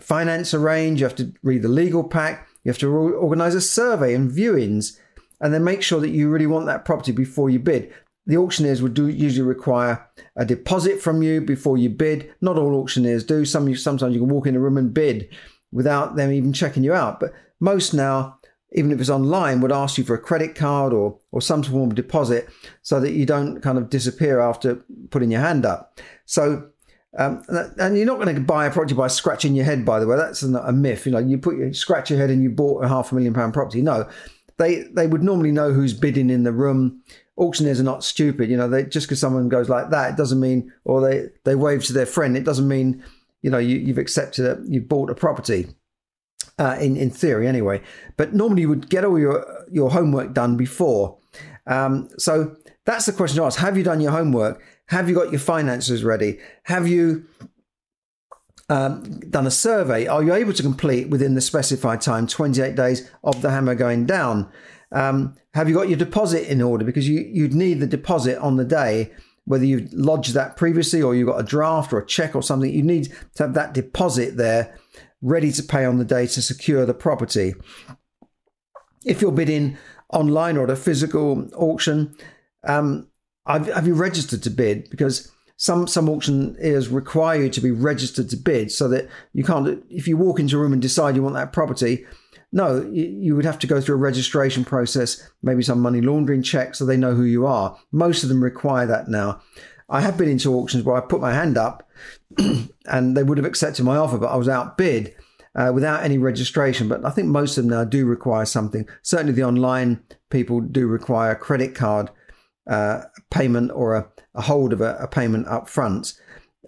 finance 0.00 0.54
arranged. 0.54 1.00
You 1.00 1.06
have 1.06 1.16
to 1.16 1.32
read 1.42 1.62
the 1.62 1.68
legal 1.68 2.04
pack. 2.04 2.46
You 2.62 2.70
have 2.70 2.78
to 2.78 2.88
organize 2.88 3.54
a 3.54 3.60
survey 3.60 4.14
and 4.14 4.30
viewings, 4.30 4.98
and 5.40 5.52
then 5.52 5.64
make 5.64 5.82
sure 5.82 6.00
that 6.00 6.10
you 6.10 6.28
really 6.28 6.46
want 6.46 6.66
that 6.66 6.84
property 6.84 7.12
before 7.12 7.50
you 7.50 7.58
bid 7.58 7.92
the 8.30 8.36
auctioneers 8.36 8.80
would 8.80 8.94
do 8.94 9.08
usually 9.08 9.46
require 9.46 10.08
a 10.36 10.44
deposit 10.44 11.02
from 11.02 11.22
you 11.22 11.40
before 11.40 11.76
you 11.76 11.90
bid. 11.90 12.32
Not 12.40 12.56
all 12.56 12.74
auctioneers 12.76 13.24
do. 13.24 13.44
Some 13.44 13.74
sometimes 13.74 14.14
you 14.14 14.20
can 14.20 14.28
walk 14.28 14.46
in 14.46 14.56
a 14.56 14.60
room 14.60 14.78
and 14.78 14.94
bid 14.94 15.28
without 15.72 16.16
them 16.16 16.32
even 16.32 16.52
checking 16.52 16.84
you 16.84 16.92
out. 16.92 17.20
But 17.20 17.32
most 17.58 17.92
now, 17.92 18.38
even 18.72 18.92
if 18.92 19.00
it's 19.00 19.10
online, 19.10 19.60
would 19.60 19.72
ask 19.72 19.98
you 19.98 20.04
for 20.04 20.14
a 20.14 20.18
credit 20.18 20.54
card 20.54 20.92
or 20.92 21.18
or 21.32 21.40
some 21.40 21.62
form 21.62 21.90
of 21.90 21.96
deposit 21.96 22.48
so 22.82 23.00
that 23.00 23.12
you 23.12 23.26
don't 23.26 23.60
kind 23.60 23.78
of 23.78 23.90
disappear 23.90 24.40
after 24.40 24.76
putting 25.10 25.30
your 25.30 25.40
hand 25.40 25.66
up. 25.66 26.00
So. 26.24 26.68
Um, 27.18 27.42
and 27.80 27.96
you're 27.96 28.06
not 28.06 28.20
going 28.20 28.32
to 28.36 28.40
buy 28.40 28.66
a 28.66 28.70
property 28.70 28.94
by 28.94 29.08
scratching 29.08 29.56
your 29.56 29.64
head. 29.64 29.84
By 29.84 29.98
the 29.98 30.06
way, 30.06 30.16
that's 30.16 30.44
a 30.44 30.72
myth. 30.72 31.06
You 31.06 31.10
know, 31.10 31.18
you 31.18 31.38
put 31.38 31.74
scratch 31.74 32.08
your 32.08 32.20
head 32.20 32.30
and 32.30 32.40
you 32.40 32.50
bought 32.50 32.84
a 32.84 32.88
half 32.88 33.10
a 33.10 33.16
million 33.16 33.34
pound 33.34 33.52
property. 33.52 33.82
No, 33.82 34.08
they 34.60 34.84
they 34.94 35.08
would 35.08 35.24
normally 35.24 35.50
know 35.50 35.72
who's 35.72 35.92
bidding 35.92 36.30
in 36.30 36.44
the 36.44 36.52
room 36.52 37.02
auctioneers 37.36 37.80
are 37.80 37.84
not 37.84 38.04
stupid. 38.04 38.50
You 38.50 38.56
know, 38.56 38.68
they, 38.68 38.84
just 38.84 39.06
because 39.06 39.20
someone 39.20 39.48
goes 39.48 39.68
like 39.68 39.90
that, 39.90 40.10
it 40.10 40.16
doesn't 40.16 40.40
mean, 40.40 40.72
or 40.84 41.00
they, 41.00 41.28
they 41.44 41.54
wave 41.54 41.84
to 41.84 41.92
their 41.92 42.06
friend, 42.06 42.36
it 42.36 42.44
doesn't 42.44 42.68
mean, 42.68 43.02
you 43.42 43.50
know, 43.50 43.58
you, 43.58 43.86
have 43.86 43.98
accepted 43.98 44.44
it, 44.44 44.58
you've 44.66 44.88
bought 44.88 45.10
a 45.10 45.14
property. 45.14 45.68
Uh, 46.58 46.76
in 46.78 46.94
in 46.94 47.08
theory, 47.08 47.48
anyway, 47.48 47.80
but 48.18 48.34
normally 48.34 48.62
you 48.62 48.68
would 48.68 48.90
get 48.90 49.02
all 49.02 49.18
your 49.18 49.64
your 49.70 49.90
homework 49.90 50.34
done 50.34 50.58
before. 50.58 51.16
Um, 51.66 52.10
so 52.18 52.54
that's 52.84 53.06
the 53.06 53.12
question 53.12 53.38
to 53.38 53.44
ask: 53.44 53.58
Have 53.60 53.78
you 53.78 53.82
done 53.82 54.02
your 54.02 54.12
homework? 54.12 54.62
Have 54.88 55.08
you 55.08 55.14
got 55.14 55.30
your 55.30 55.40
finances 55.40 56.04
ready? 56.04 56.38
Have 56.64 56.86
you 56.86 57.24
um, 58.68 59.20
done 59.20 59.46
a 59.46 59.50
survey? 59.50 60.06
Are 60.06 60.22
you 60.22 60.34
able 60.34 60.52
to 60.52 60.62
complete 60.62 61.08
within 61.08 61.34
the 61.34 61.40
specified 61.40 62.00
time, 62.00 62.26
28 62.26 62.74
days 62.74 63.10
of 63.24 63.40
the 63.42 63.50
hammer 63.50 63.74
going 63.74 64.06
down? 64.06 64.50
Um, 64.92 65.36
have 65.54 65.68
you 65.68 65.74
got 65.74 65.88
your 65.88 65.98
deposit 65.98 66.50
in 66.50 66.62
order? 66.62 66.84
Because 66.84 67.08
you, 67.08 67.20
you'd 67.20 67.54
need 67.54 67.80
the 67.80 67.86
deposit 67.86 68.38
on 68.38 68.56
the 68.56 68.64
day, 68.64 69.12
whether 69.44 69.64
you've 69.64 69.92
lodged 69.92 70.34
that 70.34 70.56
previously 70.56 71.02
or 71.02 71.14
you've 71.14 71.28
got 71.28 71.40
a 71.40 71.44
draft 71.44 71.92
or 71.92 71.98
a 71.98 72.06
check 72.06 72.34
or 72.34 72.42
something. 72.42 72.72
You 72.72 72.82
need 72.82 73.12
to 73.34 73.42
have 73.44 73.54
that 73.54 73.74
deposit 73.74 74.36
there 74.36 74.76
ready 75.22 75.50
to 75.52 75.62
pay 75.62 75.84
on 75.84 75.98
the 75.98 76.04
day 76.04 76.26
to 76.26 76.42
secure 76.42 76.86
the 76.86 76.94
property. 76.94 77.54
If 79.04 79.20
you're 79.20 79.32
bidding 79.32 79.76
online 80.12 80.56
or 80.56 80.64
at 80.64 80.70
a 80.70 80.76
physical 80.76 81.48
auction, 81.54 82.14
um, 82.64 83.08
have, 83.46 83.66
have 83.66 83.86
you 83.86 83.94
registered 83.94 84.42
to 84.44 84.50
bid? 84.50 84.88
Because 84.90 85.32
some 85.56 85.86
some 85.86 86.08
auctioneers 86.08 86.88
require 86.88 87.42
you 87.42 87.50
to 87.50 87.60
be 87.60 87.70
registered 87.70 88.30
to 88.30 88.36
bid 88.36 88.72
so 88.72 88.88
that 88.88 89.08
you 89.34 89.44
can't 89.44 89.84
if 89.90 90.08
you 90.08 90.16
walk 90.16 90.40
into 90.40 90.56
a 90.56 90.58
room 90.58 90.72
and 90.72 90.80
decide 90.80 91.14
you 91.14 91.22
want 91.22 91.34
that 91.34 91.52
property 91.52 92.06
no, 92.52 92.82
you 92.90 93.36
would 93.36 93.44
have 93.44 93.58
to 93.60 93.66
go 93.66 93.80
through 93.80 93.94
a 93.94 93.98
registration 93.98 94.64
process, 94.64 95.28
maybe 95.42 95.62
some 95.62 95.80
money 95.80 96.00
laundering 96.00 96.42
check 96.42 96.74
so 96.74 96.84
they 96.84 96.96
know 96.96 97.14
who 97.14 97.22
you 97.22 97.46
are. 97.46 97.78
Most 97.92 98.22
of 98.22 98.28
them 98.28 98.42
require 98.42 98.86
that 98.86 99.08
now. 99.08 99.40
I 99.88 100.00
have 100.00 100.16
been 100.16 100.28
into 100.28 100.54
auctions 100.54 100.84
where 100.84 100.96
I 100.96 101.00
put 101.00 101.20
my 101.20 101.32
hand 101.32 101.56
up 101.56 101.88
and 102.86 103.16
they 103.16 103.22
would 103.22 103.38
have 103.38 103.46
accepted 103.46 103.84
my 103.84 103.96
offer, 103.96 104.18
but 104.18 104.32
I 104.32 104.36
was 104.36 104.48
outbid 104.48 105.14
uh, 105.54 105.72
without 105.74 106.02
any 106.02 106.18
registration. 106.18 106.88
But 106.88 107.04
I 107.04 107.10
think 107.10 107.28
most 107.28 107.56
of 107.56 107.64
them 107.64 107.70
now 107.70 107.84
do 107.84 108.06
require 108.06 108.44
something. 108.44 108.88
Certainly, 109.02 109.32
the 109.32 109.44
online 109.44 110.02
people 110.30 110.60
do 110.60 110.86
require 110.86 111.32
a 111.32 111.36
credit 111.36 111.74
card 111.74 112.10
uh, 112.68 113.02
payment 113.30 113.72
or 113.74 113.96
a, 113.96 114.08
a 114.34 114.42
hold 114.42 114.72
of 114.72 114.80
a, 114.80 114.96
a, 115.00 115.08
payment 115.08 115.46
up 115.48 115.68
front. 115.68 116.14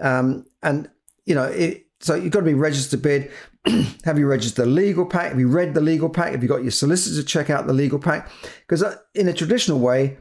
Um, 0.00 0.46
and, 0.62 0.90
you 1.26 1.34
know, 1.34 1.44
it, 1.44 1.86
so 2.00 2.14
you've 2.14 2.32
got 2.32 2.40
to 2.40 2.46
be 2.46 2.54
registered 2.54 3.02
bid. 3.02 3.30
have 4.04 4.18
you 4.18 4.26
registered 4.26 4.64
the 4.64 4.70
legal 4.70 5.06
pack? 5.06 5.30
Have 5.30 5.40
you 5.40 5.48
read 5.48 5.74
the 5.74 5.80
legal 5.80 6.08
pack? 6.08 6.32
Have 6.32 6.42
you 6.42 6.48
got 6.48 6.62
your 6.62 6.72
solicitor 6.72 7.20
to 7.20 7.26
check 7.26 7.50
out 7.50 7.66
the 7.66 7.72
legal 7.72 7.98
pack? 7.98 8.30
Because 8.60 8.82
uh, 8.82 8.96
in 9.14 9.28
a 9.28 9.32
traditional 9.32 9.78
way, 9.78 10.18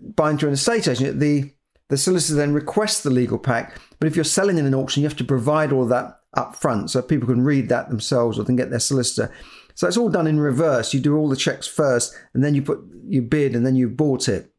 buying 0.00 0.38
through 0.38 0.48
an 0.50 0.54
estate 0.54 0.88
agent, 0.88 1.20
the 1.20 1.52
the 1.88 1.96
solicitor 1.96 2.36
then 2.36 2.54
requests 2.54 3.02
the 3.02 3.10
legal 3.10 3.38
pack. 3.38 3.76
But 3.98 4.06
if 4.06 4.14
you're 4.14 4.24
selling 4.24 4.58
in 4.58 4.66
an 4.66 4.74
auction, 4.74 5.02
you 5.02 5.08
have 5.08 5.18
to 5.18 5.24
provide 5.24 5.72
all 5.72 5.86
that 5.86 6.20
up 6.34 6.54
front 6.54 6.88
so 6.88 7.02
people 7.02 7.26
can 7.26 7.42
read 7.42 7.68
that 7.68 7.88
themselves 7.88 8.38
or 8.38 8.44
can 8.44 8.54
get 8.54 8.70
their 8.70 8.78
solicitor. 8.78 9.34
So 9.74 9.88
it's 9.88 9.96
all 9.96 10.08
done 10.08 10.28
in 10.28 10.38
reverse. 10.38 10.94
You 10.94 11.00
do 11.00 11.16
all 11.16 11.28
the 11.28 11.36
checks 11.36 11.66
first, 11.66 12.14
and 12.32 12.44
then 12.44 12.54
you 12.54 12.62
put 12.62 12.80
you 13.08 13.22
bid, 13.22 13.56
and 13.56 13.66
then 13.66 13.74
you 13.74 13.88
bought 13.88 14.28
it. 14.28 14.52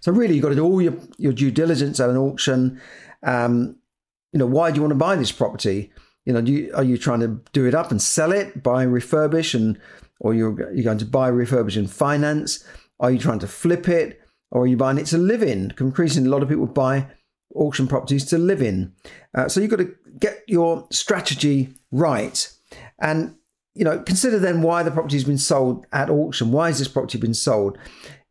So 0.00 0.12
really, 0.12 0.34
you've 0.34 0.42
got 0.42 0.50
to 0.50 0.54
do 0.54 0.64
all 0.64 0.80
your, 0.80 0.94
your 1.18 1.32
due 1.32 1.50
diligence 1.50 1.98
at 2.00 2.10
an 2.10 2.16
auction. 2.16 2.80
Um, 3.22 3.76
you 4.32 4.38
know, 4.38 4.46
why 4.46 4.70
do 4.70 4.76
you 4.76 4.82
want 4.82 4.92
to 4.92 4.96
buy 4.96 5.16
this 5.16 5.32
property? 5.32 5.90
You 6.26 6.34
know, 6.34 6.40
you, 6.40 6.72
are 6.74 6.84
you 6.84 6.98
trying 6.98 7.20
to 7.20 7.40
do 7.52 7.66
it 7.66 7.74
up 7.74 7.90
and 7.90 8.02
sell 8.02 8.32
it, 8.32 8.62
buy 8.62 8.82
and 8.82 8.92
refurbish, 8.92 9.54
and 9.54 9.78
or 10.20 10.34
you're 10.34 10.72
you're 10.74 10.84
going 10.84 10.98
to 10.98 11.06
buy, 11.06 11.30
refurbish, 11.30 11.76
and 11.76 11.90
finance? 11.90 12.64
Are 13.00 13.10
you 13.10 13.18
trying 13.18 13.38
to 13.38 13.48
flip 13.48 13.88
it, 13.88 14.20
or 14.50 14.62
are 14.62 14.66
you 14.66 14.76
buying 14.76 14.98
it 14.98 15.06
to 15.06 15.18
live 15.18 15.42
in? 15.42 15.72
Increasingly, 15.80 16.28
a 16.28 16.32
lot 16.32 16.42
of 16.42 16.48
people 16.48 16.66
buy 16.66 17.06
auction 17.54 17.88
properties 17.88 18.24
to 18.26 18.38
live 18.38 18.60
in. 18.60 18.92
Uh, 19.34 19.48
so 19.48 19.60
you've 19.60 19.70
got 19.70 19.78
to 19.78 19.94
get 20.18 20.42
your 20.46 20.86
strategy 20.90 21.74
right, 21.92 22.52
and 22.98 23.36
you 23.76 23.84
know, 23.84 23.98
consider 24.00 24.38
then 24.38 24.62
why 24.62 24.82
the 24.82 24.90
property 24.90 25.16
has 25.16 25.24
been 25.24 25.38
sold 25.38 25.86
at 25.92 26.10
auction. 26.10 26.50
Why 26.50 26.68
has 26.68 26.78
this 26.78 26.88
property 26.88 27.18
been 27.18 27.34
sold? 27.34 27.78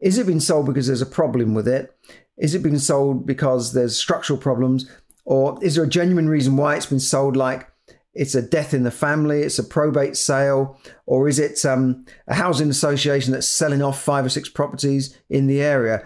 Is 0.02 0.18
it 0.18 0.26
been 0.26 0.42
sold 0.42 0.66
because 0.66 0.88
there's 0.88 1.04
a 1.04 1.06
problem 1.06 1.54
with 1.54 1.68
it? 1.68 1.96
Is 2.38 2.56
it 2.56 2.64
being 2.64 2.80
sold 2.80 3.26
because 3.26 3.72
there's 3.72 3.96
structural 3.98 4.40
problems? 4.40 4.90
Or 5.24 5.58
is 5.64 5.76
there 5.76 5.84
a 5.84 5.90
genuine 5.90 6.28
reason 6.28 6.58
why 6.58 6.76
it's 6.76 6.88
been 6.88 7.00
sold, 7.00 7.38
like 7.38 7.68
it's 8.16 8.34
a 8.34 8.42
death 8.42 8.74
in 8.74 8.84
the 8.84 8.92
family, 8.92 9.42
it's 9.42 9.60
a 9.60 9.64
probate 9.64 10.16
sale, 10.16 10.80
or 11.06 11.28
is 11.28 11.38
it 11.38 11.64
um, 11.66 12.06
a 12.28 12.34
housing 12.34 12.70
association 12.70 13.34
that's 13.34 13.48
selling 13.48 13.82
off 13.82 14.02
five 14.02 14.26
or 14.26 14.30
six 14.30 14.48
properties 14.48 15.18
in 15.30 15.48
the 15.48 15.62
area? 15.62 16.04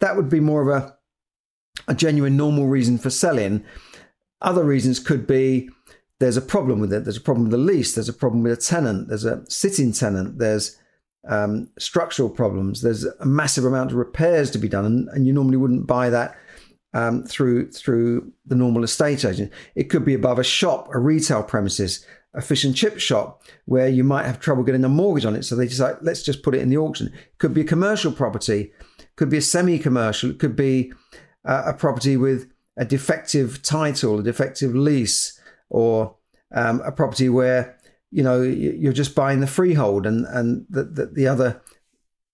That 0.00 0.16
would 0.16 0.28
be 0.28 0.40
more 0.40 0.62
of 0.62 0.82
a, 0.82 0.96
a 1.86 1.94
genuine, 1.94 2.36
normal 2.36 2.66
reason 2.66 2.98
for 2.98 3.10
selling. 3.10 3.64
Other 4.40 4.64
reasons 4.64 4.98
could 4.98 5.26
be 5.26 5.70
there's 6.18 6.36
a 6.36 6.42
problem 6.42 6.80
with 6.80 6.92
it, 6.92 7.04
there's 7.04 7.16
a 7.16 7.20
problem 7.20 7.44
with 7.44 7.52
the 7.52 7.58
lease, 7.58 7.94
there's 7.94 8.08
a 8.08 8.12
problem 8.12 8.42
with 8.42 8.52
a 8.52 8.56
tenant, 8.56 9.08
there's 9.08 9.24
a 9.24 9.48
sitting 9.48 9.92
tenant, 9.92 10.38
there's 10.38 10.76
um, 11.28 11.70
structural 11.78 12.28
problems, 12.28 12.82
there's 12.82 13.04
a 13.04 13.24
massive 13.24 13.64
amount 13.64 13.92
of 13.92 13.96
repairs 13.96 14.50
to 14.50 14.58
be 14.58 14.68
done, 14.68 14.84
and, 14.84 15.08
and 15.10 15.26
you 15.28 15.32
normally 15.32 15.56
wouldn't 15.56 15.86
buy 15.86 16.10
that 16.10 16.36
um, 16.94 17.24
through 17.24 17.70
through 17.70 18.32
the 18.46 18.54
normal 18.54 18.84
estate 18.84 19.24
agent. 19.24 19.52
It 19.74 19.90
could 19.90 20.04
be 20.04 20.14
above 20.14 20.38
a 20.38 20.44
shop, 20.44 20.88
a 20.92 20.98
retail 20.98 21.42
premises. 21.42 22.04
a 22.34 22.40
fish 22.40 22.64
and 22.64 22.74
chip 22.74 22.98
shop 22.98 23.42
where 23.66 23.88
you 23.88 24.04
might 24.04 24.24
have 24.24 24.40
trouble 24.40 24.62
getting 24.62 24.84
a 24.84 24.88
mortgage 24.88 25.26
on 25.26 25.36
it. 25.36 25.44
So 25.44 25.54
they 25.54 25.68
decide, 25.68 25.96
let's 26.00 26.22
just 26.22 26.42
put 26.42 26.54
it 26.54 26.62
in 26.62 26.70
the 26.70 26.78
auction. 26.78 27.08
It 27.08 27.38
could 27.38 27.54
be 27.54 27.60
a 27.60 27.64
commercial 27.64 28.12
property, 28.12 28.72
could 29.16 29.28
be 29.28 29.36
a 29.36 29.42
semi-commercial, 29.42 30.30
it 30.30 30.38
could 30.38 30.56
be 30.56 30.92
uh, 31.44 31.64
a 31.66 31.74
property 31.74 32.16
with 32.16 32.50
a 32.76 32.84
defective 32.84 33.60
title, 33.62 34.20
a 34.20 34.22
defective 34.22 34.74
lease, 34.74 35.38
or 35.68 36.16
um, 36.54 36.80
a 36.84 36.92
property 36.92 37.28
where 37.28 37.76
you 38.10 38.22
know 38.22 38.42
you're 38.42 38.92
just 38.92 39.14
buying 39.14 39.40
the 39.40 39.46
freehold 39.46 40.06
and 40.06 40.26
and 40.26 40.66
the, 40.68 40.84
the, 40.84 41.06
the 41.06 41.26
other 41.26 41.60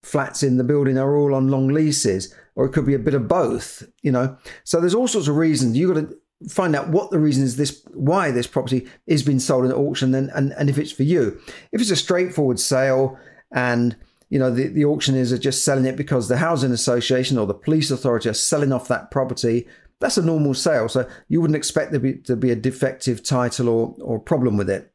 flats 0.03 0.43
in 0.43 0.59
the 0.59 0.65
building 0.65 0.97
are 0.99 1.17
all 1.17 1.35
on 1.35 1.49
long 1.49 1.69
leases, 1.69 2.35
or 2.59 2.65
it 2.65 2.73
could 2.73 2.85
be 2.85 2.95
a 2.95 2.99
bit 2.99 3.15
of 3.15 3.29
both. 3.29 3.89
You 4.03 4.11
know, 4.11 4.37
so 4.65 4.81
there's 4.81 4.95
all 4.95 5.07
sorts 5.07 5.29
of 5.29 5.37
reasons. 5.37 5.79
You've 5.79 5.95
got 5.95 6.09
to 6.09 6.17
find 6.51 6.75
out 6.75 6.89
what 6.89 7.13
the 7.13 7.19
reason 7.19 7.45
is 7.45 7.57
this 7.57 7.83
why 7.95 8.33
this 8.33 8.49
property 8.49 8.87
is 9.07 9.23
being 9.23 9.39
sold 9.39 9.65
in 9.65 9.73
auction 9.73 10.15
and, 10.15 10.31
and 10.35 10.53
and 10.53 10.69
if 10.69 10.79
it's 10.79 10.93
for 10.93 11.03
you 11.03 11.41
if 11.73 11.81
it's 11.81 11.91
a 11.91 11.97
straightforward 11.97 12.61
sale 12.61 13.19
and 13.53 13.97
you 14.31 14.39
know 14.39 14.49
the, 14.49 14.69
the 14.69 14.85
auctioneers 14.85 15.33
are 15.33 15.39
just 15.39 15.65
selling 15.65 15.85
it 15.85 15.97
because 15.97 16.29
the 16.29 16.37
housing 16.37 16.71
association 16.71 17.39
or 17.39 17.47
the 17.47 17.55
police 17.55 17.91
authority 17.91 18.29
are 18.29 18.35
selling 18.35 18.73
off 18.73 18.87
that 18.87 19.11
property 19.11 19.67
that's 19.99 20.17
a 20.17 20.25
normal 20.25 20.55
sale 20.55 20.89
so 20.89 21.09
you 21.27 21.41
wouldn't 21.41 21.57
expect 21.57 21.91
there 21.91 21.99
be, 21.99 22.15
to 22.15 22.37
be 22.37 22.53
a 22.53 22.57
defective 22.57 23.21
title 23.21 23.69
or 23.69 23.97
or 24.01 24.21
problem 24.21 24.57
with 24.57 24.71
it 24.71 24.93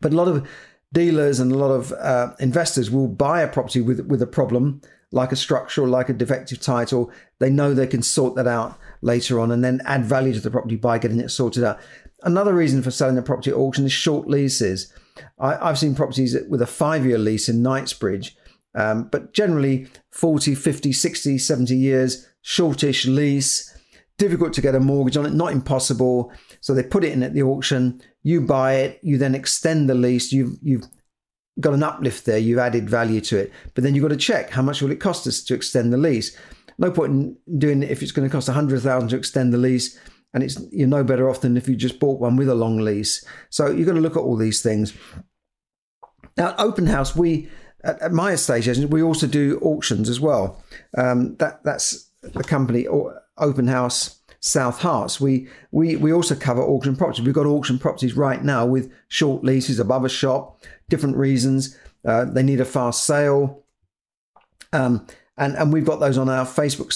but 0.00 0.14
a 0.14 0.16
lot 0.16 0.28
of 0.28 0.48
dealers 0.94 1.40
and 1.40 1.52
a 1.52 1.58
lot 1.58 1.72
of 1.72 1.92
uh, 1.92 2.32
investors 2.40 2.90
will 2.90 3.08
buy 3.08 3.42
a 3.42 3.48
property 3.48 3.82
with 3.82 4.00
with 4.06 4.22
a 4.22 4.26
problem 4.26 4.80
like 5.14 5.32
a 5.32 5.36
structure 5.36 5.82
or 5.82 5.88
like 5.88 6.08
a 6.08 6.12
defective 6.12 6.60
title 6.60 7.10
they 7.38 7.50
know 7.50 7.74
they 7.74 7.86
can 7.86 8.02
sort 8.02 8.34
that 8.34 8.46
out 8.46 8.78
later 9.02 9.38
on 9.38 9.50
and 9.50 9.62
then 9.62 9.80
add 9.84 10.04
value 10.04 10.32
to 10.32 10.40
the 10.40 10.50
property 10.50 10.76
by 10.76 10.98
getting 10.98 11.20
it 11.20 11.28
sorted 11.28 11.62
out. 11.62 11.78
Another 12.22 12.54
reason 12.54 12.82
for 12.82 12.90
selling 12.90 13.18
a 13.18 13.22
property 13.22 13.50
at 13.50 13.56
auction 13.56 13.84
is 13.84 13.92
short 13.92 14.26
leases. 14.26 14.92
I, 15.38 15.68
have 15.68 15.78
seen 15.78 15.94
properties 15.94 16.36
with 16.48 16.62
a 16.62 16.66
five 16.66 17.04
year 17.04 17.18
lease 17.18 17.48
in 17.48 17.62
Knightsbridge, 17.62 18.36
um, 18.74 19.08
but 19.12 19.32
generally 19.32 19.88
40, 20.10 20.54
50, 20.54 20.92
60, 20.92 21.38
70 21.38 21.76
years, 21.76 22.26
shortish 22.40 23.06
lease, 23.06 23.76
difficult 24.16 24.54
to 24.54 24.62
get 24.62 24.74
a 24.74 24.80
mortgage 24.80 25.16
on 25.16 25.26
it, 25.26 25.34
not 25.34 25.52
impossible. 25.52 26.32
So 26.60 26.72
they 26.72 26.82
put 26.82 27.04
it 27.04 27.12
in 27.12 27.22
at 27.22 27.34
the 27.34 27.42
auction, 27.42 28.00
you 28.22 28.40
buy 28.40 28.76
it, 28.76 29.00
you 29.02 29.18
then 29.18 29.34
extend 29.34 29.90
the 29.90 29.94
lease, 29.94 30.32
you've, 30.32 30.56
you've 30.62 30.86
got 31.60 31.74
an 31.74 31.82
uplift 31.82 32.24
there, 32.24 32.38
you've 32.38 32.58
added 32.58 32.88
value 32.90 33.20
to 33.22 33.38
it. 33.38 33.52
But 33.74 33.84
then 33.84 33.94
you've 33.94 34.02
got 34.02 34.08
to 34.08 34.16
check 34.16 34.50
how 34.50 34.62
much 34.62 34.82
will 34.82 34.90
it 34.90 35.00
cost 35.00 35.26
us 35.26 35.42
to 35.44 35.54
extend 35.54 35.92
the 35.92 35.96
lease 35.96 36.36
no 36.78 36.90
point 36.90 37.12
in 37.12 37.58
doing 37.58 37.82
it 37.82 37.90
if 37.90 38.02
it's 38.02 38.12
going 38.12 38.28
to 38.28 38.32
cost 38.32 38.48
a 38.48 38.52
hundred 38.52 38.80
thousand 38.80 39.10
to 39.10 39.16
extend 39.16 39.52
the 39.52 39.58
lease, 39.58 39.98
and 40.32 40.42
it's 40.42 40.60
you're 40.70 40.88
no 40.88 41.04
better 41.04 41.28
off 41.28 41.40
than 41.40 41.56
if 41.56 41.68
you 41.68 41.76
just 41.76 42.00
bought 42.00 42.20
one 42.20 42.36
with 42.36 42.48
a 42.48 42.54
long 42.54 42.78
lease. 42.78 43.24
So 43.50 43.70
you've 43.70 43.86
got 43.86 43.94
to 43.94 44.00
look 44.00 44.16
at 44.16 44.20
all 44.22 44.36
these 44.36 44.62
things. 44.62 44.92
Now, 46.36 46.54
open 46.58 46.86
house, 46.86 47.14
we 47.14 47.48
at, 47.84 48.00
at 48.02 48.12
my 48.12 48.32
estate 48.32 48.66
agent, 48.66 48.90
we 48.90 49.02
also 49.02 49.26
do 49.26 49.58
auctions 49.62 50.08
as 50.08 50.20
well. 50.20 50.62
Um, 50.96 51.36
that 51.36 51.62
that's 51.64 52.10
the 52.22 52.44
company 52.44 52.86
Open 53.36 53.68
House 53.68 54.20
South 54.40 54.80
Herts. 54.80 55.20
We 55.20 55.48
we 55.70 55.94
we 55.96 56.12
also 56.12 56.34
cover 56.34 56.62
auction 56.62 56.96
properties. 56.96 57.24
We've 57.24 57.34
got 57.34 57.46
auction 57.46 57.78
properties 57.78 58.16
right 58.16 58.42
now 58.42 58.66
with 58.66 58.92
short 59.08 59.44
leases 59.44 59.78
above 59.78 60.04
a 60.04 60.08
shop, 60.08 60.60
different 60.88 61.16
reasons. 61.16 61.76
Uh, 62.04 62.24
they 62.24 62.42
need 62.42 62.60
a 62.60 62.64
fast 62.64 63.04
sale. 63.04 63.64
Um, 64.72 65.06
and 65.36 65.56
and 65.56 65.72
we've 65.72 65.84
got 65.86 66.00
those 66.00 66.18
on 66.18 66.28
our 66.28 66.44
Facebook 66.44 66.92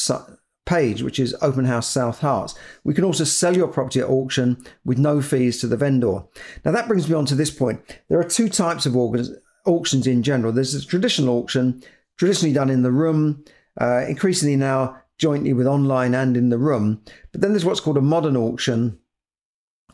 page, 0.66 1.02
which 1.02 1.18
is 1.18 1.34
Open 1.40 1.64
House 1.64 1.88
South 1.88 2.20
Herts. 2.20 2.54
We 2.84 2.92
can 2.92 3.04
also 3.04 3.24
sell 3.24 3.56
your 3.56 3.68
property 3.68 4.00
at 4.00 4.08
auction 4.08 4.64
with 4.84 4.98
no 4.98 5.22
fees 5.22 5.60
to 5.60 5.66
the 5.66 5.78
vendor. 5.78 6.22
Now 6.64 6.72
that 6.72 6.88
brings 6.88 7.08
me 7.08 7.14
on 7.14 7.24
to 7.26 7.34
this 7.34 7.50
point. 7.50 7.80
There 8.08 8.20
are 8.20 8.24
two 8.24 8.48
types 8.48 8.84
of 8.84 8.94
auctions 8.94 10.06
in 10.06 10.22
general. 10.22 10.52
There's 10.52 10.74
a 10.74 10.84
traditional 10.84 11.38
auction, 11.38 11.82
traditionally 12.18 12.52
done 12.54 12.70
in 12.70 12.82
the 12.82 12.92
room, 12.92 13.44
uh, 13.80 14.04
increasingly 14.06 14.56
now 14.56 15.00
jointly 15.16 15.52
with 15.52 15.66
online 15.66 16.14
and 16.14 16.36
in 16.36 16.50
the 16.50 16.58
room. 16.58 17.02
But 17.32 17.40
then 17.40 17.52
there's 17.52 17.64
what's 17.64 17.80
called 17.80 17.96
a 17.96 18.02
modern 18.02 18.36
auction, 18.36 18.98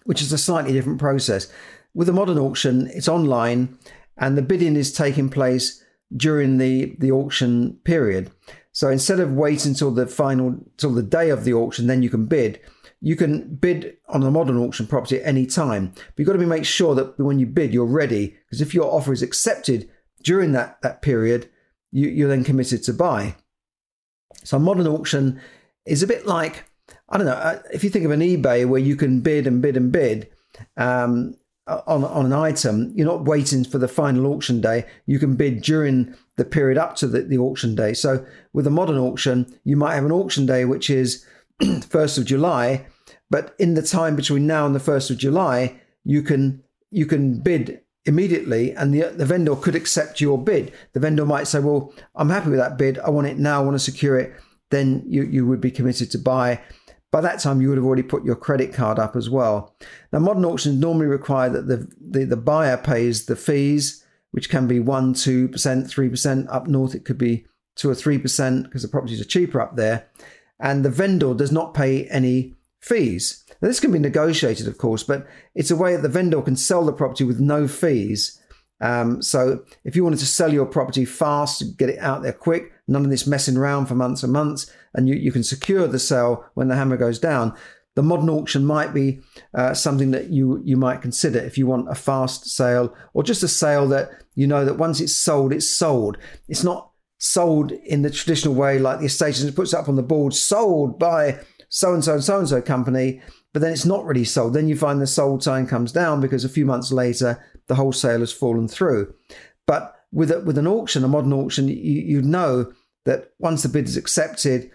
which 0.04 0.20
is 0.20 0.33
a 0.33 0.38
slightly 0.38 0.72
different 0.72 0.98
process. 0.98 1.50
With 1.94 2.09
a 2.09 2.12
modern 2.12 2.38
auction, 2.38 2.90
it's 2.92 3.09
online 3.09 3.78
and 4.16 4.37
the 4.37 4.42
bidding 4.42 4.76
is 4.76 4.92
taking 4.92 5.28
place 5.28 5.83
during 6.16 6.59
the, 6.59 6.96
the 6.98 7.12
auction 7.12 7.78
period. 7.85 8.30
So 8.72 8.88
instead 8.88 9.20
of 9.20 9.33
waiting 9.33 9.70
until 9.70 9.92
the 9.92 10.07
final, 10.07 10.57
till 10.76 10.92
the 10.92 11.02
day 11.02 11.30
of 11.30 11.44
the 11.44 11.54
auction, 11.54 11.87
then 11.87 12.02
you 12.02 12.11
can 12.11 12.26
bid. 12.26 12.61
You 13.00 13.16
can 13.16 13.54
bid 13.54 13.96
on 14.09 14.22
a 14.22 14.30
modern 14.30 14.59
auction 14.59 14.87
property 14.87 15.20
at 15.20 15.26
any 15.26 15.46
time. 15.46 15.92
But 15.94 16.18
you've 16.18 16.26
got 16.26 16.33
to 16.33 16.38
be 16.38 16.46
make 16.46 16.64
sure 16.64 16.94
that 16.94 17.18
when 17.18 17.38
you 17.38 17.46
bid, 17.46 17.72
you're 17.72 17.85
ready. 17.85 18.37
Because 18.46 18.61
if 18.61 18.74
your 18.74 18.92
offer 18.92 19.12
is 19.12 19.22
accepted 19.22 19.88
during 20.22 20.52
that, 20.52 20.80
that 20.83 21.02
period, 21.02 21.48
you, 21.92 22.09
you're 22.09 22.28
then 22.28 22.44
committed 22.44 22.83
to 22.85 22.92
buy. 22.92 23.37
So 24.42 24.57
a 24.57 24.61
modern 24.61 24.88
auction 24.88 25.40
is 25.87 26.02
a 26.02 26.09
bit 26.09 26.26
like, 26.26 26.64
I 27.09 27.18
don't 27.18 27.26
know, 27.26 27.33
uh, 27.33 27.61
if 27.72 27.85
you 27.85 27.90
think 27.90 28.04
of 28.04 28.11
an 28.11 28.20
eBay 28.20 28.66
where 28.66 28.80
you 28.80 28.96
can 28.96 29.20
bid 29.20 29.46
and 29.46 29.62
bid 29.62 29.76
and 29.76 29.92
bid, 29.92 30.30
um, 30.76 31.37
Uh, 31.66 31.81
on, 31.87 32.05
on 32.05 32.27
an 32.27 32.33
item, 32.33 32.92
you're 32.94 33.07
not 33.07 33.24
waiting 33.24 33.64
for 33.64 33.79
the 33.79 33.88
final 33.88 34.27
auction 34.27 34.61
day. 34.61 34.85
You 35.07 35.18
can 35.18 35.35
bid 35.35 35.62
during 35.62 36.14
the 36.37 36.44
period 36.44 36.77
up 36.77 36.94
to 36.96 37.07
the, 37.07 37.22
the 37.22 37.38
auction 37.38 37.74
day. 37.74 37.94
So 37.94 38.27
with 38.53 38.66
a 38.66 38.70
modern 38.70 38.98
auction, 38.98 39.59
you 39.64 39.74
might 39.77 39.94
have 39.94 40.05
an 40.05 40.12
auction 40.12 40.44
day 40.44 40.66
which 40.66 40.90
is 40.90 41.24
1st 41.62 42.18
of 42.18 42.27
July, 42.27 42.85
but 43.31 43.55
in 43.59 43.74
the 43.74 43.83
time 43.83 44.14
between 44.14 44.46
now 44.46 44.66
and 44.66 44.74
the 44.74 44.81
1st 44.81 45.12
of 45.12 45.18
July, 45.18 45.81
you 46.05 46.22
can 46.22 46.62
you 46.90 47.07
can 47.07 47.40
bid 47.40 47.81
immediately 48.05 48.72
and 48.72 48.92
the, 48.92 49.09
the 49.16 49.24
vendor 49.24 49.57
could 49.57 49.74
accept 49.74 50.20
your 50.20 50.38
bid. 50.38 50.72
The 50.92 51.00
vendor 51.00 51.24
might 51.24 51.46
say, 51.46 51.61
well, 51.61 51.92
I'm 52.14 52.29
happy 52.29 52.50
with 52.50 52.59
that 52.59 52.77
bid. 52.77 52.98
I 52.98 53.11
want 53.11 53.27
it 53.27 53.38
now. 53.38 53.61
I 53.61 53.64
want 53.64 53.74
to 53.74 53.79
secure 53.79 54.18
it. 54.18 54.35
Then 54.70 55.03
you, 55.07 55.22
you 55.24 55.46
would 55.46 55.61
be 55.61 55.70
committed 55.70 56.11
to 56.11 56.18
buy 56.18 56.61
by 57.14 57.20
that 57.20 57.38
time, 57.38 57.61
you 57.61 57.68
would 57.68 57.79
have 57.79 57.85
already 57.85 58.03
put 58.03 58.24
your 58.24 58.35
credit 58.35 58.74
card 58.74 58.98
up 58.98 59.14
as 59.14 59.31
well. 59.31 59.72
Now, 60.12 60.18
modern 60.18 60.44
auctions 60.44 60.81
normally 60.81 61.07
require 61.07 61.48
that 61.48 61.68
the, 61.68 61.88
the, 62.00 62.24
the 62.24 62.37
buyer 62.37 62.77
pays 62.77 63.27
the 63.27 63.37
fees, 63.37 64.05
which 64.33 64.50
can 64.50 64.66
be 64.66 64.81
1%, 64.81 65.14
2%, 65.14 65.50
3%. 65.53 66.46
Up 66.53 66.66
north, 66.66 66.92
it 66.92 67.05
could 67.05 67.16
be 67.16 67.46
2 67.77 67.88
or 67.88 67.94
3% 67.94 68.64
because 68.64 68.83
the 68.83 68.88
properties 68.88 69.20
are 69.20 69.27
cheaper 69.27 69.61
up 69.61 69.77
there. 69.77 70.09
And 70.59 70.85
the 70.85 70.90
vendor 70.90 71.35
does 71.35 71.53
not 71.53 71.72
pay 71.72 72.09
any 72.09 72.57
fees. 72.81 73.44
Now, 73.62 73.68
this 73.68 73.79
can 73.79 73.92
be 73.92 74.00
negotiated, 74.00 74.66
of 74.66 74.79
course, 74.79 75.05
but 75.05 75.24
it's 75.55 75.70
a 75.70 75.77
way 75.77 75.94
that 75.94 76.03
the 76.03 76.09
vendor 76.09 76.42
can 76.42 76.57
sell 76.57 76.85
the 76.85 76.92
property 76.92 77.22
with 77.22 77.38
no 77.38 77.68
fees. 77.68 78.40
Um, 78.81 79.22
so 79.22 79.64
if 79.85 79.94
you 79.94 80.03
wanted 80.03 80.18
to 80.18 80.27
sell 80.27 80.53
your 80.53 80.66
property 80.66 81.05
fast, 81.05 81.77
get 81.79 81.90
it 81.90 82.00
out 82.00 82.24
there 82.24 82.33
quick, 82.33 82.72
none 82.86 83.04
of 83.04 83.10
this 83.10 83.26
messing 83.26 83.56
around 83.56 83.86
for 83.86 83.94
months 83.94 84.22
and 84.22 84.32
months, 84.32 84.70
and 84.94 85.08
you, 85.08 85.14
you 85.14 85.32
can 85.32 85.42
secure 85.42 85.86
the 85.86 85.98
sale 85.98 86.44
when 86.54 86.68
the 86.68 86.76
hammer 86.76 86.96
goes 86.96 87.18
down. 87.18 87.54
The 87.94 88.02
modern 88.02 88.28
auction 88.28 88.64
might 88.64 88.92
be 88.92 89.20
uh, 89.54 89.72
something 89.72 90.10
that 90.10 90.30
you 90.30 90.60
you 90.64 90.76
might 90.76 91.00
consider 91.00 91.38
if 91.38 91.56
you 91.56 91.66
want 91.66 91.88
a 91.88 91.94
fast 91.94 92.46
sale 92.46 92.92
or 93.12 93.22
just 93.22 93.44
a 93.44 93.48
sale 93.48 93.86
that 93.88 94.10
you 94.34 94.48
know 94.48 94.64
that 94.64 94.78
once 94.78 95.00
it's 95.00 95.14
sold, 95.14 95.52
it's 95.52 95.70
sold. 95.70 96.18
It's 96.48 96.64
not 96.64 96.90
sold 97.18 97.70
in 97.70 98.02
the 98.02 98.10
traditional 98.10 98.54
way 98.54 98.78
like 98.78 98.98
the 98.98 99.06
estate 99.06 99.36
agent 99.36 99.54
puts 99.54 99.72
up 99.72 99.88
on 99.88 99.96
the 99.96 100.02
board, 100.02 100.34
sold 100.34 100.98
by 100.98 101.40
so 101.68 101.94
and 101.94 102.04
so 102.04 102.14
and 102.14 102.24
so 102.24 102.38
and 102.38 102.48
so 102.48 102.60
company, 102.60 103.22
but 103.52 103.62
then 103.62 103.72
it's 103.72 103.86
not 103.86 104.04
really 104.04 104.24
sold. 104.24 104.54
Then 104.54 104.68
you 104.68 104.76
find 104.76 105.00
the 105.00 105.06
sold 105.06 105.42
sign 105.42 105.66
comes 105.66 105.92
down 105.92 106.20
because 106.20 106.44
a 106.44 106.48
few 106.48 106.66
months 106.66 106.92
later 106.92 107.42
the 107.68 107.76
wholesale 107.76 108.20
has 108.20 108.32
fallen 108.32 108.68
through. 108.68 109.14
But 109.66 109.94
with 110.14 110.31
a, 110.31 110.40
with 110.40 110.57
an 110.57 110.66
auction, 110.66 111.05
a 111.05 111.09
modern 111.09 111.33
auction, 111.33 111.68
you, 111.68 111.74
you 111.74 112.22
know 112.22 112.72
that 113.05 113.33
once 113.38 113.62
the 113.62 113.68
bid 113.68 113.87
is 113.87 113.96
accepted, 113.96 114.70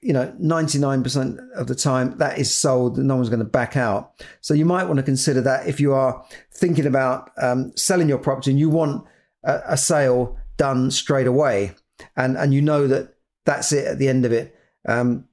you 0.00 0.12
know, 0.12 0.34
99% 0.40 1.38
of 1.54 1.66
the 1.66 1.74
time 1.74 2.16
that 2.18 2.38
is 2.38 2.54
sold 2.54 2.96
and 2.96 3.08
no 3.08 3.16
one's 3.16 3.28
going 3.28 3.40
to 3.40 3.44
back 3.44 3.76
out. 3.76 4.12
So 4.40 4.54
you 4.54 4.64
might 4.64 4.84
want 4.84 4.98
to 4.98 5.02
consider 5.02 5.40
that 5.42 5.66
if 5.66 5.80
you 5.80 5.92
are 5.92 6.24
thinking 6.52 6.86
about 6.86 7.30
um, 7.42 7.76
selling 7.76 8.08
your 8.08 8.18
property 8.18 8.52
and 8.52 8.60
you 8.60 8.70
want 8.70 9.04
a, 9.42 9.60
a, 9.68 9.76
sale 9.76 10.38
done 10.56 10.90
straight 10.90 11.26
away 11.26 11.72
and, 12.16 12.36
and 12.36 12.54
you 12.54 12.62
know 12.62 12.86
that 12.86 13.14
that's 13.44 13.72
it 13.72 13.86
at 13.86 13.98
the 13.98 14.08
end 14.08 14.24
of 14.24 14.32
it. 14.32 14.56
Um, 14.86 15.26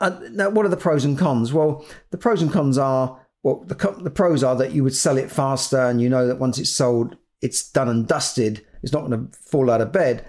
now, 0.00 0.50
what 0.50 0.66
are 0.66 0.70
the 0.70 0.76
pros 0.76 1.04
and 1.04 1.16
cons? 1.16 1.52
Well, 1.52 1.84
the 2.10 2.18
pros 2.18 2.42
and 2.42 2.52
cons 2.52 2.76
are 2.76 3.20
well, 3.44 3.64
the, 3.66 3.74
the 4.02 4.10
pros 4.10 4.42
are 4.42 4.56
that 4.56 4.72
you 4.72 4.82
would 4.82 4.94
sell 4.94 5.16
it 5.16 5.30
faster 5.30 5.80
and 5.80 6.00
you 6.00 6.08
know 6.08 6.26
that 6.26 6.38
once 6.38 6.58
it's 6.58 6.70
sold, 6.70 7.16
it's 7.40 7.68
done 7.70 7.88
and 7.88 8.08
dusted. 8.08 8.64
It's 8.82 8.92
not 8.92 9.06
going 9.06 9.28
to 9.28 9.38
fall 9.38 9.70
out 9.70 9.80
of 9.80 9.92
bed. 9.92 10.24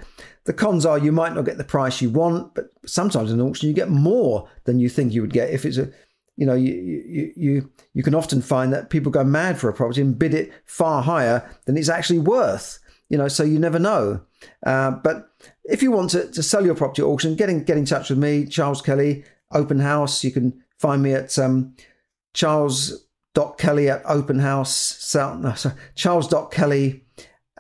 The 0.45 0.53
cons 0.53 0.85
are 0.85 0.97
you 0.97 1.11
might 1.11 1.33
not 1.33 1.45
get 1.45 1.57
the 1.57 1.63
price 1.63 2.01
you 2.01 2.09
want, 2.09 2.53
but 2.53 2.69
sometimes 2.85 3.31
in 3.31 3.39
an 3.39 3.47
auction 3.47 3.69
you 3.69 3.75
get 3.75 3.89
more 3.89 4.49
than 4.65 4.79
you 4.79 4.89
think 4.89 5.13
you 5.13 5.21
would 5.21 5.33
get. 5.33 5.51
If 5.51 5.65
it's 5.65 5.77
a, 5.77 5.89
you 6.35 6.45
know, 6.45 6.53
you 6.53 6.73
you 6.73 7.33
you 7.35 7.71
you 7.93 8.03
can 8.03 8.15
often 8.15 8.41
find 8.41 8.73
that 8.73 8.89
people 8.89 9.11
go 9.11 9.23
mad 9.23 9.57
for 9.57 9.69
a 9.69 9.73
property 9.73 10.01
and 10.01 10.17
bid 10.17 10.33
it 10.33 10.51
far 10.65 11.01
higher 11.01 11.49
than 11.65 11.77
it's 11.77 11.89
actually 11.89 12.19
worth. 12.19 12.79
You 13.09 13.17
know, 13.17 13.27
so 13.27 13.43
you 13.43 13.59
never 13.59 13.79
know. 13.79 14.21
Uh, 14.65 14.91
but 14.91 15.29
if 15.65 15.83
you 15.83 15.91
want 15.91 16.09
to, 16.11 16.31
to 16.31 16.41
sell 16.41 16.65
your 16.65 16.75
property 16.75 17.01
auction, 17.01 17.35
get 17.35 17.49
in, 17.49 17.63
get 17.63 17.77
in 17.77 17.85
touch 17.85 18.09
with 18.09 18.17
me, 18.17 18.45
Charles 18.45 18.81
Kelly, 18.81 19.23
Open 19.51 19.79
House. 19.79 20.23
You 20.23 20.31
can 20.31 20.63
find 20.79 21.03
me 21.03 21.13
at 21.13 21.37
um, 21.37 21.75
Charles 22.33 23.05
Kelly 23.57 23.89
at 23.89 24.01
open 24.05 24.39
house, 24.39 25.15
no, 25.15 25.53
sorry, 25.55 25.75
Kelly 26.51 27.03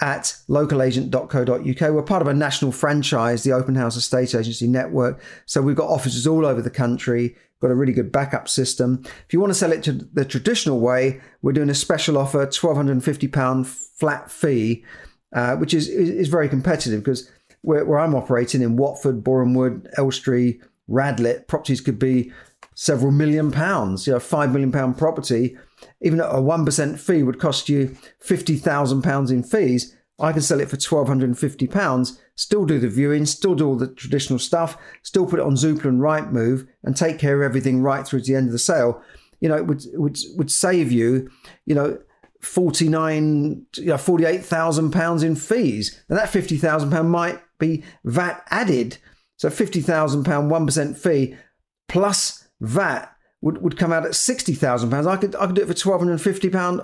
at 0.01 0.35
localagent.co.uk. 0.49 1.93
We're 1.93 2.01
part 2.01 2.21
of 2.21 2.27
a 2.27 2.33
national 2.33 2.71
franchise, 2.71 3.43
the 3.43 3.51
Open 3.51 3.75
House 3.75 3.95
Estate 3.95 4.33
Agency 4.33 4.67
Network. 4.67 5.21
So 5.45 5.61
we've 5.61 5.75
got 5.75 5.89
offices 5.89 6.25
all 6.25 6.45
over 6.45 6.61
the 6.61 6.69
country, 6.69 7.35
got 7.61 7.71
a 7.71 7.75
really 7.75 7.93
good 7.93 8.11
backup 8.11 8.49
system. 8.49 9.01
If 9.05 9.33
you 9.33 9.39
want 9.39 9.51
to 9.51 9.57
sell 9.57 9.71
it 9.71 9.83
to 9.83 9.93
the 9.93 10.25
traditional 10.25 10.79
way, 10.79 11.21
we're 11.41 11.53
doing 11.53 11.69
a 11.69 11.75
special 11.75 12.17
offer, 12.17 12.45
£1,250 12.45 13.65
flat 13.65 14.31
fee, 14.31 14.83
uh, 15.33 15.55
which 15.57 15.73
is, 15.73 15.87
is 15.87 16.27
very 16.27 16.49
competitive 16.49 17.01
because 17.01 17.29
where, 17.61 17.85
where 17.85 17.99
I'm 17.99 18.15
operating 18.15 18.61
in 18.61 18.75
Watford, 18.75 19.23
Borehamwood, 19.23 19.87
Elstree, 19.97 20.59
Radlett, 20.89 21.47
properties 21.47 21.81
could 21.81 21.99
be 21.99 22.31
several 22.75 23.11
million 23.11 23.51
pounds, 23.51 24.07
you 24.07 24.13
know, 24.13 24.19
five 24.19 24.51
million 24.51 24.71
pound 24.71 24.97
property 24.97 25.57
even 26.01 26.19
a 26.19 26.25
1% 26.25 26.99
fee 26.99 27.23
would 27.23 27.39
cost 27.39 27.69
you 27.69 27.97
£50,000 28.25 29.31
in 29.31 29.43
fees, 29.43 29.95
I 30.19 30.31
can 30.31 30.41
sell 30.41 30.59
it 30.59 30.69
for 30.69 30.77
£1,250, 30.77 32.19
still 32.35 32.65
do 32.65 32.79
the 32.79 32.87
viewing, 32.87 33.25
still 33.25 33.55
do 33.55 33.67
all 33.67 33.75
the 33.75 33.87
traditional 33.87 34.39
stuff, 34.39 34.77
still 35.01 35.25
put 35.25 35.39
it 35.39 35.45
on 35.45 35.55
Zoopla 35.55 35.85
and 35.85 36.01
Rightmove 36.01 36.67
and 36.83 36.95
take 36.95 37.19
care 37.19 37.41
of 37.41 37.49
everything 37.49 37.81
right 37.81 38.05
through 38.05 38.21
to 38.21 38.31
the 38.31 38.37
end 38.37 38.47
of 38.47 38.51
the 38.51 38.59
sale. 38.59 39.01
You 39.39 39.49
know, 39.49 39.55
it 39.55 39.65
would, 39.65 39.83
would, 39.93 40.17
would 40.35 40.51
save 40.51 40.91
you, 40.91 41.29
you 41.65 41.73
know, 41.73 41.99
49, 42.41 43.65
you 43.77 43.85
know, 43.85 43.97
48,000 43.97 44.91
pounds 44.91 45.23
in 45.23 45.35
fees. 45.35 46.03
And 46.09 46.17
that 46.17 46.29
50,000 46.29 46.91
pound 46.91 47.09
might 47.09 47.39
be 47.57 47.83
VAT 48.03 48.45
added. 48.51 48.97
So 49.37 49.49
50,000 49.49 50.23
pound 50.23 50.51
1% 50.51 50.97
fee 50.97 51.35
plus 51.87 52.42
VAT 52.63 53.15
would, 53.41 53.61
would 53.61 53.77
come 53.77 53.91
out 53.91 54.05
at 54.05 54.15
sixty 54.15 54.53
thousand 54.53 54.89
pounds. 54.89 55.05
I 55.05 55.17
could 55.17 55.35
I 55.35 55.45
could 55.45 55.55
do 55.55 55.61
it 55.61 55.67
for 55.67 55.73
twelve 55.73 55.99
hundred 56.01 56.13
and 56.13 56.21
fifty 56.21 56.49
pound 56.49 56.81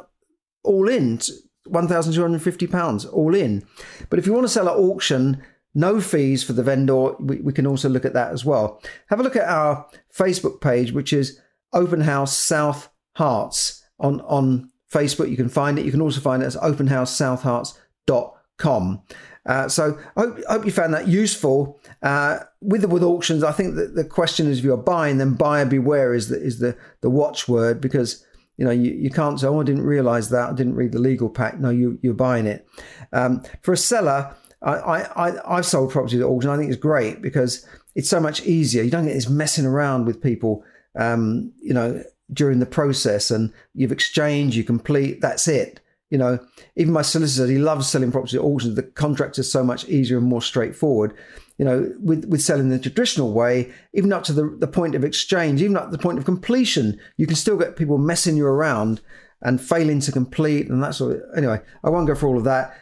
all 0.64 0.90
in, 0.90 1.20
one 1.66 1.88
thousand 1.88 2.14
two 2.14 2.22
hundred 2.22 2.36
and 2.36 2.44
fifty 2.44 2.68
pounds 2.68 3.06
all 3.06 3.34
in. 3.34 3.66
But 4.10 4.20
if 4.20 4.28
you 4.28 4.34
want 4.34 4.44
to 4.44 4.50
sell 4.50 4.68
at 4.68 4.76
auction, 4.76 5.42
no 5.74 6.02
fees 6.02 6.44
for 6.44 6.52
the 6.54 6.64
vendor. 6.64 7.14
We, 7.14 7.38
we 7.38 7.54
can 7.54 7.66
also 7.66 7.90
look 7.90 8.06
at 8.06 8.14
that 8.14 8.34
as 8.34 8.44
well. 8.44 8.82
Have 9.08 9.20
a 9.20 9.24
look 9.24 9.38
at 9.38 9.48
our 9.48 9.88
Facebook 10.16 10.62
page, 10.62 10.92
which 10.92 11.14
is 11.14 11.40
Open 11.74 12.02
House 12.02 12.38
South 12.38 12.90
Herts 13.18 13.82
on 14.00 14.22
on 14.22 14.70
Facebook. 14.92 15.30
You 15.30 15.38
can 15.38 15.50
find 15.50 15.78
it. 15.80 15.86
You 15.86 15.92
can 15.92 16.02
also 16.02 16.20
find 16.20 16.44
it 16.44 16.48
as 16.48 16.58
openhousesouthherts.com. 16.58 19.02
Uh, 19.50 19.68
so 19.68 19.98
I 20.16 20.22
hope, 20.22 20.40
I 20.48 20.54
hope, 20.54 20.66
you 20.66 20.72
found 20.72 20.94
that 20.94 21.08
useful. 21.08 21.82
Uh, 22.04 22.38
with 22.62 22.86
with 22.86 23.02
auctions, 23.02 23.44
I 23.44 23.52
think 23.52 23.76
that 23.78 23.96
the 23.96 24.04
question 24.04 24.48
is 24.48 24.60
if 24.60 24.64
you're 24.64 24.78
buying, 24.78 25.18
then 25.18 25.34
buyer 25.34 25.66
beware 25.66 26.14
is 26.14 26.30
the 26.30 26.40
is 26.40 26.60
the 26.60 26.78
the 27.02 27.10
watchword 27.10 27.82
because 27.82 28.24
you 28.58 28.66
know 28.66 28.70
you, 28.70 28.92
you 28.92 29.10
can't 29.10 29.40
say 29.40 29.48
oh 29.48 29.60
I 29.60 29.64
didn't 29.64 29.86
realize 29.86 30.30
that 30.30 30.50
I 30.52 30.54
didn't 30.54 30.76
read 30.76 30.92
the 30.92 31.00
legal 31.00 31.30
pack. 31.30 31.60
No, 31.60 31.72
you 31.72 31.98
you're 32.04 32.14
buying 32.14 32.46
it. 32.46 32.68
Um, 33.12 33.42
for 33.64 33.74
a 33.74 33.78
seller, 33.78 34.36
I, 34.62 35.02
I 35.02 35.58
I've 35.58 35.66
sold 35.66 35.90
properties 35.90 36.20
at 36.20 36.28
auction. 36.28 36.52
I 36.52 36.58
think 36.58 36.72
it's 36.72 36.80
great 36.80 37.20
because 37.20 37.66
it's 37.96 38.10
so 38.10 38.20
much 38.20 38.44
easier. 38.44 38.84
You 38.84 38.92
don't 38.92 39.08
get 39.08 39.16
this 39.16 39.30
messing 39.30 39.66
around 39.66 40.06
with 40.06 40.22
people. 40.22 40.64
Um, 40.96 41.54
you 41.60 41.74
know 41.74 42.04
during 42.32 42.60
the 42.60 42.68
process, 42.68 43.32
and 43.32 43.52
you've 43.74 43.92
exchanged, 43.92 44.56
you 44.56 44.64
complete. 44.64 45.22
That's 45.22 45.48
it. 45.48 45.80
You 46.10 46.18
know, 46.18 46.40
even 46.76 46.94
my 46.94 47.04
solicitor, 47.04 47.52
he 47.52 47.60
loves 47.60 47.88
selling 47.88 48.12
property 48.12 48.38
at 48.38 48.44
auction. 48.44 48.76
The 48.76 48.84
contract 48.84 49.38
is 49.38 49.52
so 49.52 49.64
much 49.64 49.88
easier 49.88 50.18
and 50.18 50.28
more 50.28 50.42
straightforward. 50.42 51.14
You 51.58 51.66
know, 51.66 51.94
with, 52.00 52.26
with 52.26 52.42
selling 52.42 52.70
the 52.70 52.80
traditional 52.80 53.34
way, 53.34 53.72
even 53.94 54.14
up 54.14 54.24
to 54.24 54.34
the, 54.34 54.56
the 54.60 54.68
point 54.68 54.96
of 54.96 55.04
exchange, 55.04 55.62
even 55.62 55.78
up 55.78 55.86
to 55.86 55.92
the 55.92 56.02
point 56.02 56.18
of 56.18 56.26
completion, 56.26 57.00
you 57.18 57.28
can 57.28 57.36
still 57.36 57.58
get 57.58 57.76
people 57.76 57.98
messing 57.98 58.38
you 58.38 58.46
around 58.46 59.02
and 59.42 59.62
failing 59.62 60.00
to 60.02 60.12
complete 60.12 60.70
and 60.70 60.82
that 60.84 60.96
sort 60.96 61.18
of. 61.18 61.22
Anyway, 61.36 61.60
I 61.84 61.90
won't 61.90 62.08
go 62.08 62.16
for 62.16 62.28
all 62.28 62.38
of 62.38 62.46
that. 62.46 62.78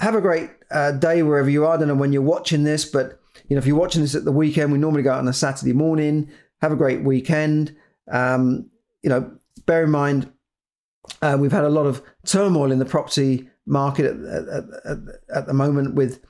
Have 0.00 0.14
a 0.14 0.20
great 0.20 0.50
uh, 0.70 0.92
day 0.92 1.22
wherever 1.22 1.48
you 1.48 1.64
are. 1.64 1.74
I 1.74 1.76
don't 1.76 1.88
know 1.88 1.94
when 1.94 2.12
you're 2.12 2.22
watching 2.22 2.64
this, 2.64 2.84
but 2.84 3.20
you 3.48 3.54
know, 3.54 3.58
if 3.58 3.66
you're 3.66 3.76
watching 3.76 4.02
this 4.02 4.14
at 4.14 4.24
the 4.24 4.32
weekend, 4.32 4.72
we 4.72 4.78
normally 4.78 5.02
go 5.02 5.12
out 5.12 5.18
on 5.18 5.28
a 5.28 5.32
Saturday 5.32 5.72
morning. 5.72 6.30
Have 6.60 6.72
a 6.72 6.76
great 6.76 7.02
weekend. 7.02 7.76
Um, 8.10 8.70
you 9.02 9.10
know, 9.10 9.32
bear 9.66 9.84
in 9.84 9.90
mind 9.90 10.32
uh, 11.22 11.36
we've 11.38 11.52
had 11.52 11.64
a 11.64 11.70
lot 11.70 11.86
of 11.86 12.02
turmoil 12.24 12.72
in 12.72 12.78
the 12.78 12.84
property 12.84 13.48
market 13.66 14.06
at, 14.06 14.48
at, 14.48 14.64
at, 14.84 14.98
at 15.34 15.46
the 15.46 15.54
moment 15.54 15.94
with 15.94 16.20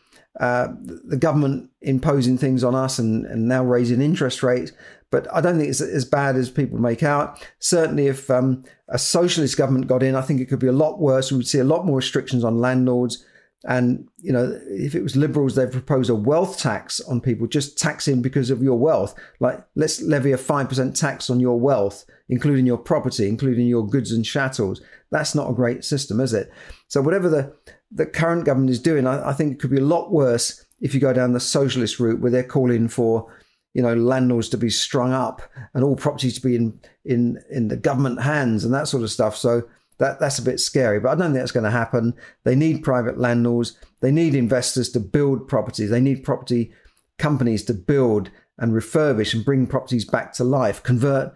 uh, 0.40 0.68
the 0.82 1.16
government 1.16 1.70
imposing 1.80 2.36
things 2.36 2.64
on 2.64 2.74
us 2.74 2.98
and, 2.98 3.24
and, 3.26 3.46
now 3.46 3.62
raising 3.62 4.02
interest 4.02 4.42
rates. 4.42 4.72
But 5.10 5.32
I 5.32 5.40
don't 5.40 5.56
think 5.56 5.68
it's 5.68 5.80
as 5.80 6.04
bad 6.04 6.34
as 6.34 6.50
people 6.50 6.78
make 6.78 7.04
out. 7.04 7.46
Certainly, 7.60 8.08
if 8.08 8.28
um, 8.30 8.64
a 8.88 8.98
socialist 8.98 9.56
government 9.56 9.86
got 9.86 10.02
in, 10.02 10.16
I 10.16 10.22
think 10.22 10.40
it 10.40 10.46
could 10.46 10.58
be 10.58 10.66
a 10.66 10.72
lot 10.72 10.98
worse. 10.98 11.30
We 11.30 11.36
would 11.36 11.46
see 11.46 11.60
a 11.60 11.64
lot 11.64 11.86
more 11.86 11.98
restrictions 11.98 12.42
on 12.42 12.60
landlords. 12.60 13.24
And, 13.66 14.08
you 14.20 14.30
know, 14.30 14.58
if 14.66 14.94
it 14.94 15.02
was 15.02 15.16
liberals, 15.16 15.54
they'd 15.54 15.72
propose 15.72 16.10
a 16.10 16.14
wealth 16.14 16.58
tax 16.58 17.00
on 17.00 17.22
people, 17.22 17.46
just 17.46 17.78
taxing 17.78 18.20
because 18.20 18.50
of 18.50 18.62
your 18.62 18.78
wealth. 18.78 19.14
Like, 19.40 19.64
let's 19.74 20.02
levy 20.02 20.32
a 20.32 20.36
5% 20.36 20.98
tax 20.98 21.30
on 21.30 21.40
your 21.40 21.58
wealth, 21.58 22.04
including 22.28 22.66
your 22.66 22.76
property, 22.76 23.26
including 23.26 23.66
your 23.66 23.86
goods 23.86 24.12
and 24.12 24.24
chattels. 24.24 24.82
That's 25.10 25.34
not 25.34 25.50
a 25.50 25.54
great 25.54 25.82
system, 25.82 26.20
is 26.20 26.34
it? 26.34 26.50
So, 26.88 27.00
whatever 27.00 27.30
the, 27.30 27.54
the 27.90 28.04
current 28.04 28.44
government 28.44 28.70
is 28.70 28.80
doing, 28.80 29.06
I, 29.06 29.30
I 29.30 29.32
think 29.32 29.54
it 29.54 29.60
could 29.60 29.70
be 29.70 29.78
a 29.78 29.84
lot 29.84 30.12
worse 30.12 30.66
if 30.80 30.92
you 30.92 31.00
go 31.00 31.14
down 31.14 31.32
the 31.32 31.40
socialist 31.40 31.98
route 31.98 32.20
where 32.20 32.30
they're 32.30 32.42
calling 32.42 32.88
for, 32.88 33.34
you 33.72 33.80
know, 33.80 33.94
landlords 33.94 34.50
to 34.50 34.58
be 34.58 34.68
strung 34.68 35.12
up 35.12 35.40
and 35.72 35.82
all 35.82 35.96
properties 35.96 36.34
to 36.34 36.46
be 36.46 36.54
in, 36.54 36.78
in, 37.06 37.42
in 37.50 37.68
the 37.68 37.76
government 37.78 38.20
hands 38.20 38.62
and 38.62 38.74
that 38.74 38.88
sort 38.88 39.02
of 39.02 39.10
stuff. 39.10 39.34
So, 39.36 39.62
that 39.98 40.18
that's 40.20 40.38
a 40.38 40.42
bit 40.42 40.60
scary, 40.60 41.00
but 41.00 41.10
I 41.10 41.14
don't 41.14 41.32
think 41.32 41.42
that's 41.42 41.52
going 41.52 41.64
to 41.64 41.70
happen. 41.70 42.14
They 42.44 42.56
need 42.56 42.82
private 42.82 43.18
landlords. 43.18 43.78
They 44.00 44.10
need 44.10 44.34
investors 44.34 44.90
to 44.90 45.00
build 45.00 45.48
properties. 45.48 45.90
They 45.90 46.00
need 46.00 46.24
property 46.24 46.72
companies 47.18 47.64
to 47.64 47.74
build 47.74 48.30
and 48.58 48.72
refurbish 48.72 49.34
and 49.34 49.44
bring 49.44 49.66
properties 49.66 50.04
back 50.04 50.32
to 50.34 50.44
life, 50.44 50.82
convert 50.82 51.32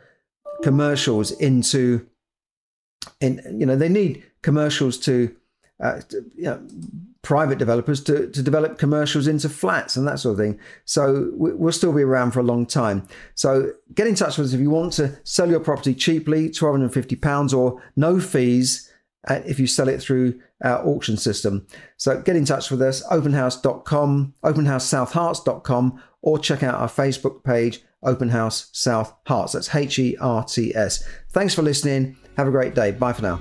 commercials 0.62 1.30
into 1.32 2.06
in 3.20 3.40
you 3.58 3.64
know 3.64 3.76
they 3.76 3.88
need 3.88 4.24
commercials 4.42 4.98
to, 4.98 5.34
uh, 5.80 6.00
you 6.34 6.44
know, 6.44 6.60
private 7.22 7.58
developers 7.58 8.02
to, 8.04 8.28
to 8.30 8.42
develop 8.42 8.78
commercials 8.78 9.26
into 9.26 9.48
flats 9.48 9.96
and 9.96 10.06
that 10.06 10.18
sort 10.18 10.32
of 10.32 10.38
thing. 10.38 10.58
So 10.84 11.30
we'll 11.34 11.72
still 11.72 11.92
be 11.92 12.02
around 12.02 12.32
for 12.32 12.40
a 12.40 12.44
long 12.44 12.66
time. 12.66 13.06
So 13.34 13.72
get 13.94 14.06
in 14.06 14.14
touch 14.14 14.38
with 14.38 14.48
us 14.48 14.52
if 14.54 14.60
you 14.60 14.70
want 14.70 14.94
to 14.94 15.18
sell 15.24 15.50
your 15.50 15.60
property 15.60 15.94
cheaply, 15.94 16.48
£1,250 16.50 17.56
or 17.56 17.82
no 17.96 18.18
fees 18.20 18.90
uh, 19.28 19.40
if 19.46 19.60
you 19.60 19.66
sell 19.66 19.88
it 19.88 20.00
through 20.00 20.40
our 20.62 20.84
auction 20.86 21.16
system. 21.16 21.66
So 21.96 22.20
get 22.20 22.36
in 22.36 22.44
touch 22.44 22.70
with 22.70 22.82
us, 22.82 23.06
openhouse.com, 23.08 24.34
openhousesouthherts.com, 24.42 26.02
or 26.22 26.38
check 26.38 26.62
out 26.62 26.74
our 26.74 26.88
Facebook 26.88 27.44
page, 27.44 27.82
Open 28.02 28.30
House 28.30 28.70
South 28.72 29.12
Herts. 29.26 29.52
That's 29.52 29.74
H 29.74 29.98
E 29.98 30.16
R 30.16 30.44
T 30.44 30.74
S. 30.74 31.04
Thanks 31.30 31.54
for 31.54 31.62
listening. 31.62 32.16
Have 32.36 32.48
a 32.48 32.52
great 32.52 32.74
day. 32.74 32.92
Bye 32.92 33.12
for 33.12 33.22
now. 33.22 33.40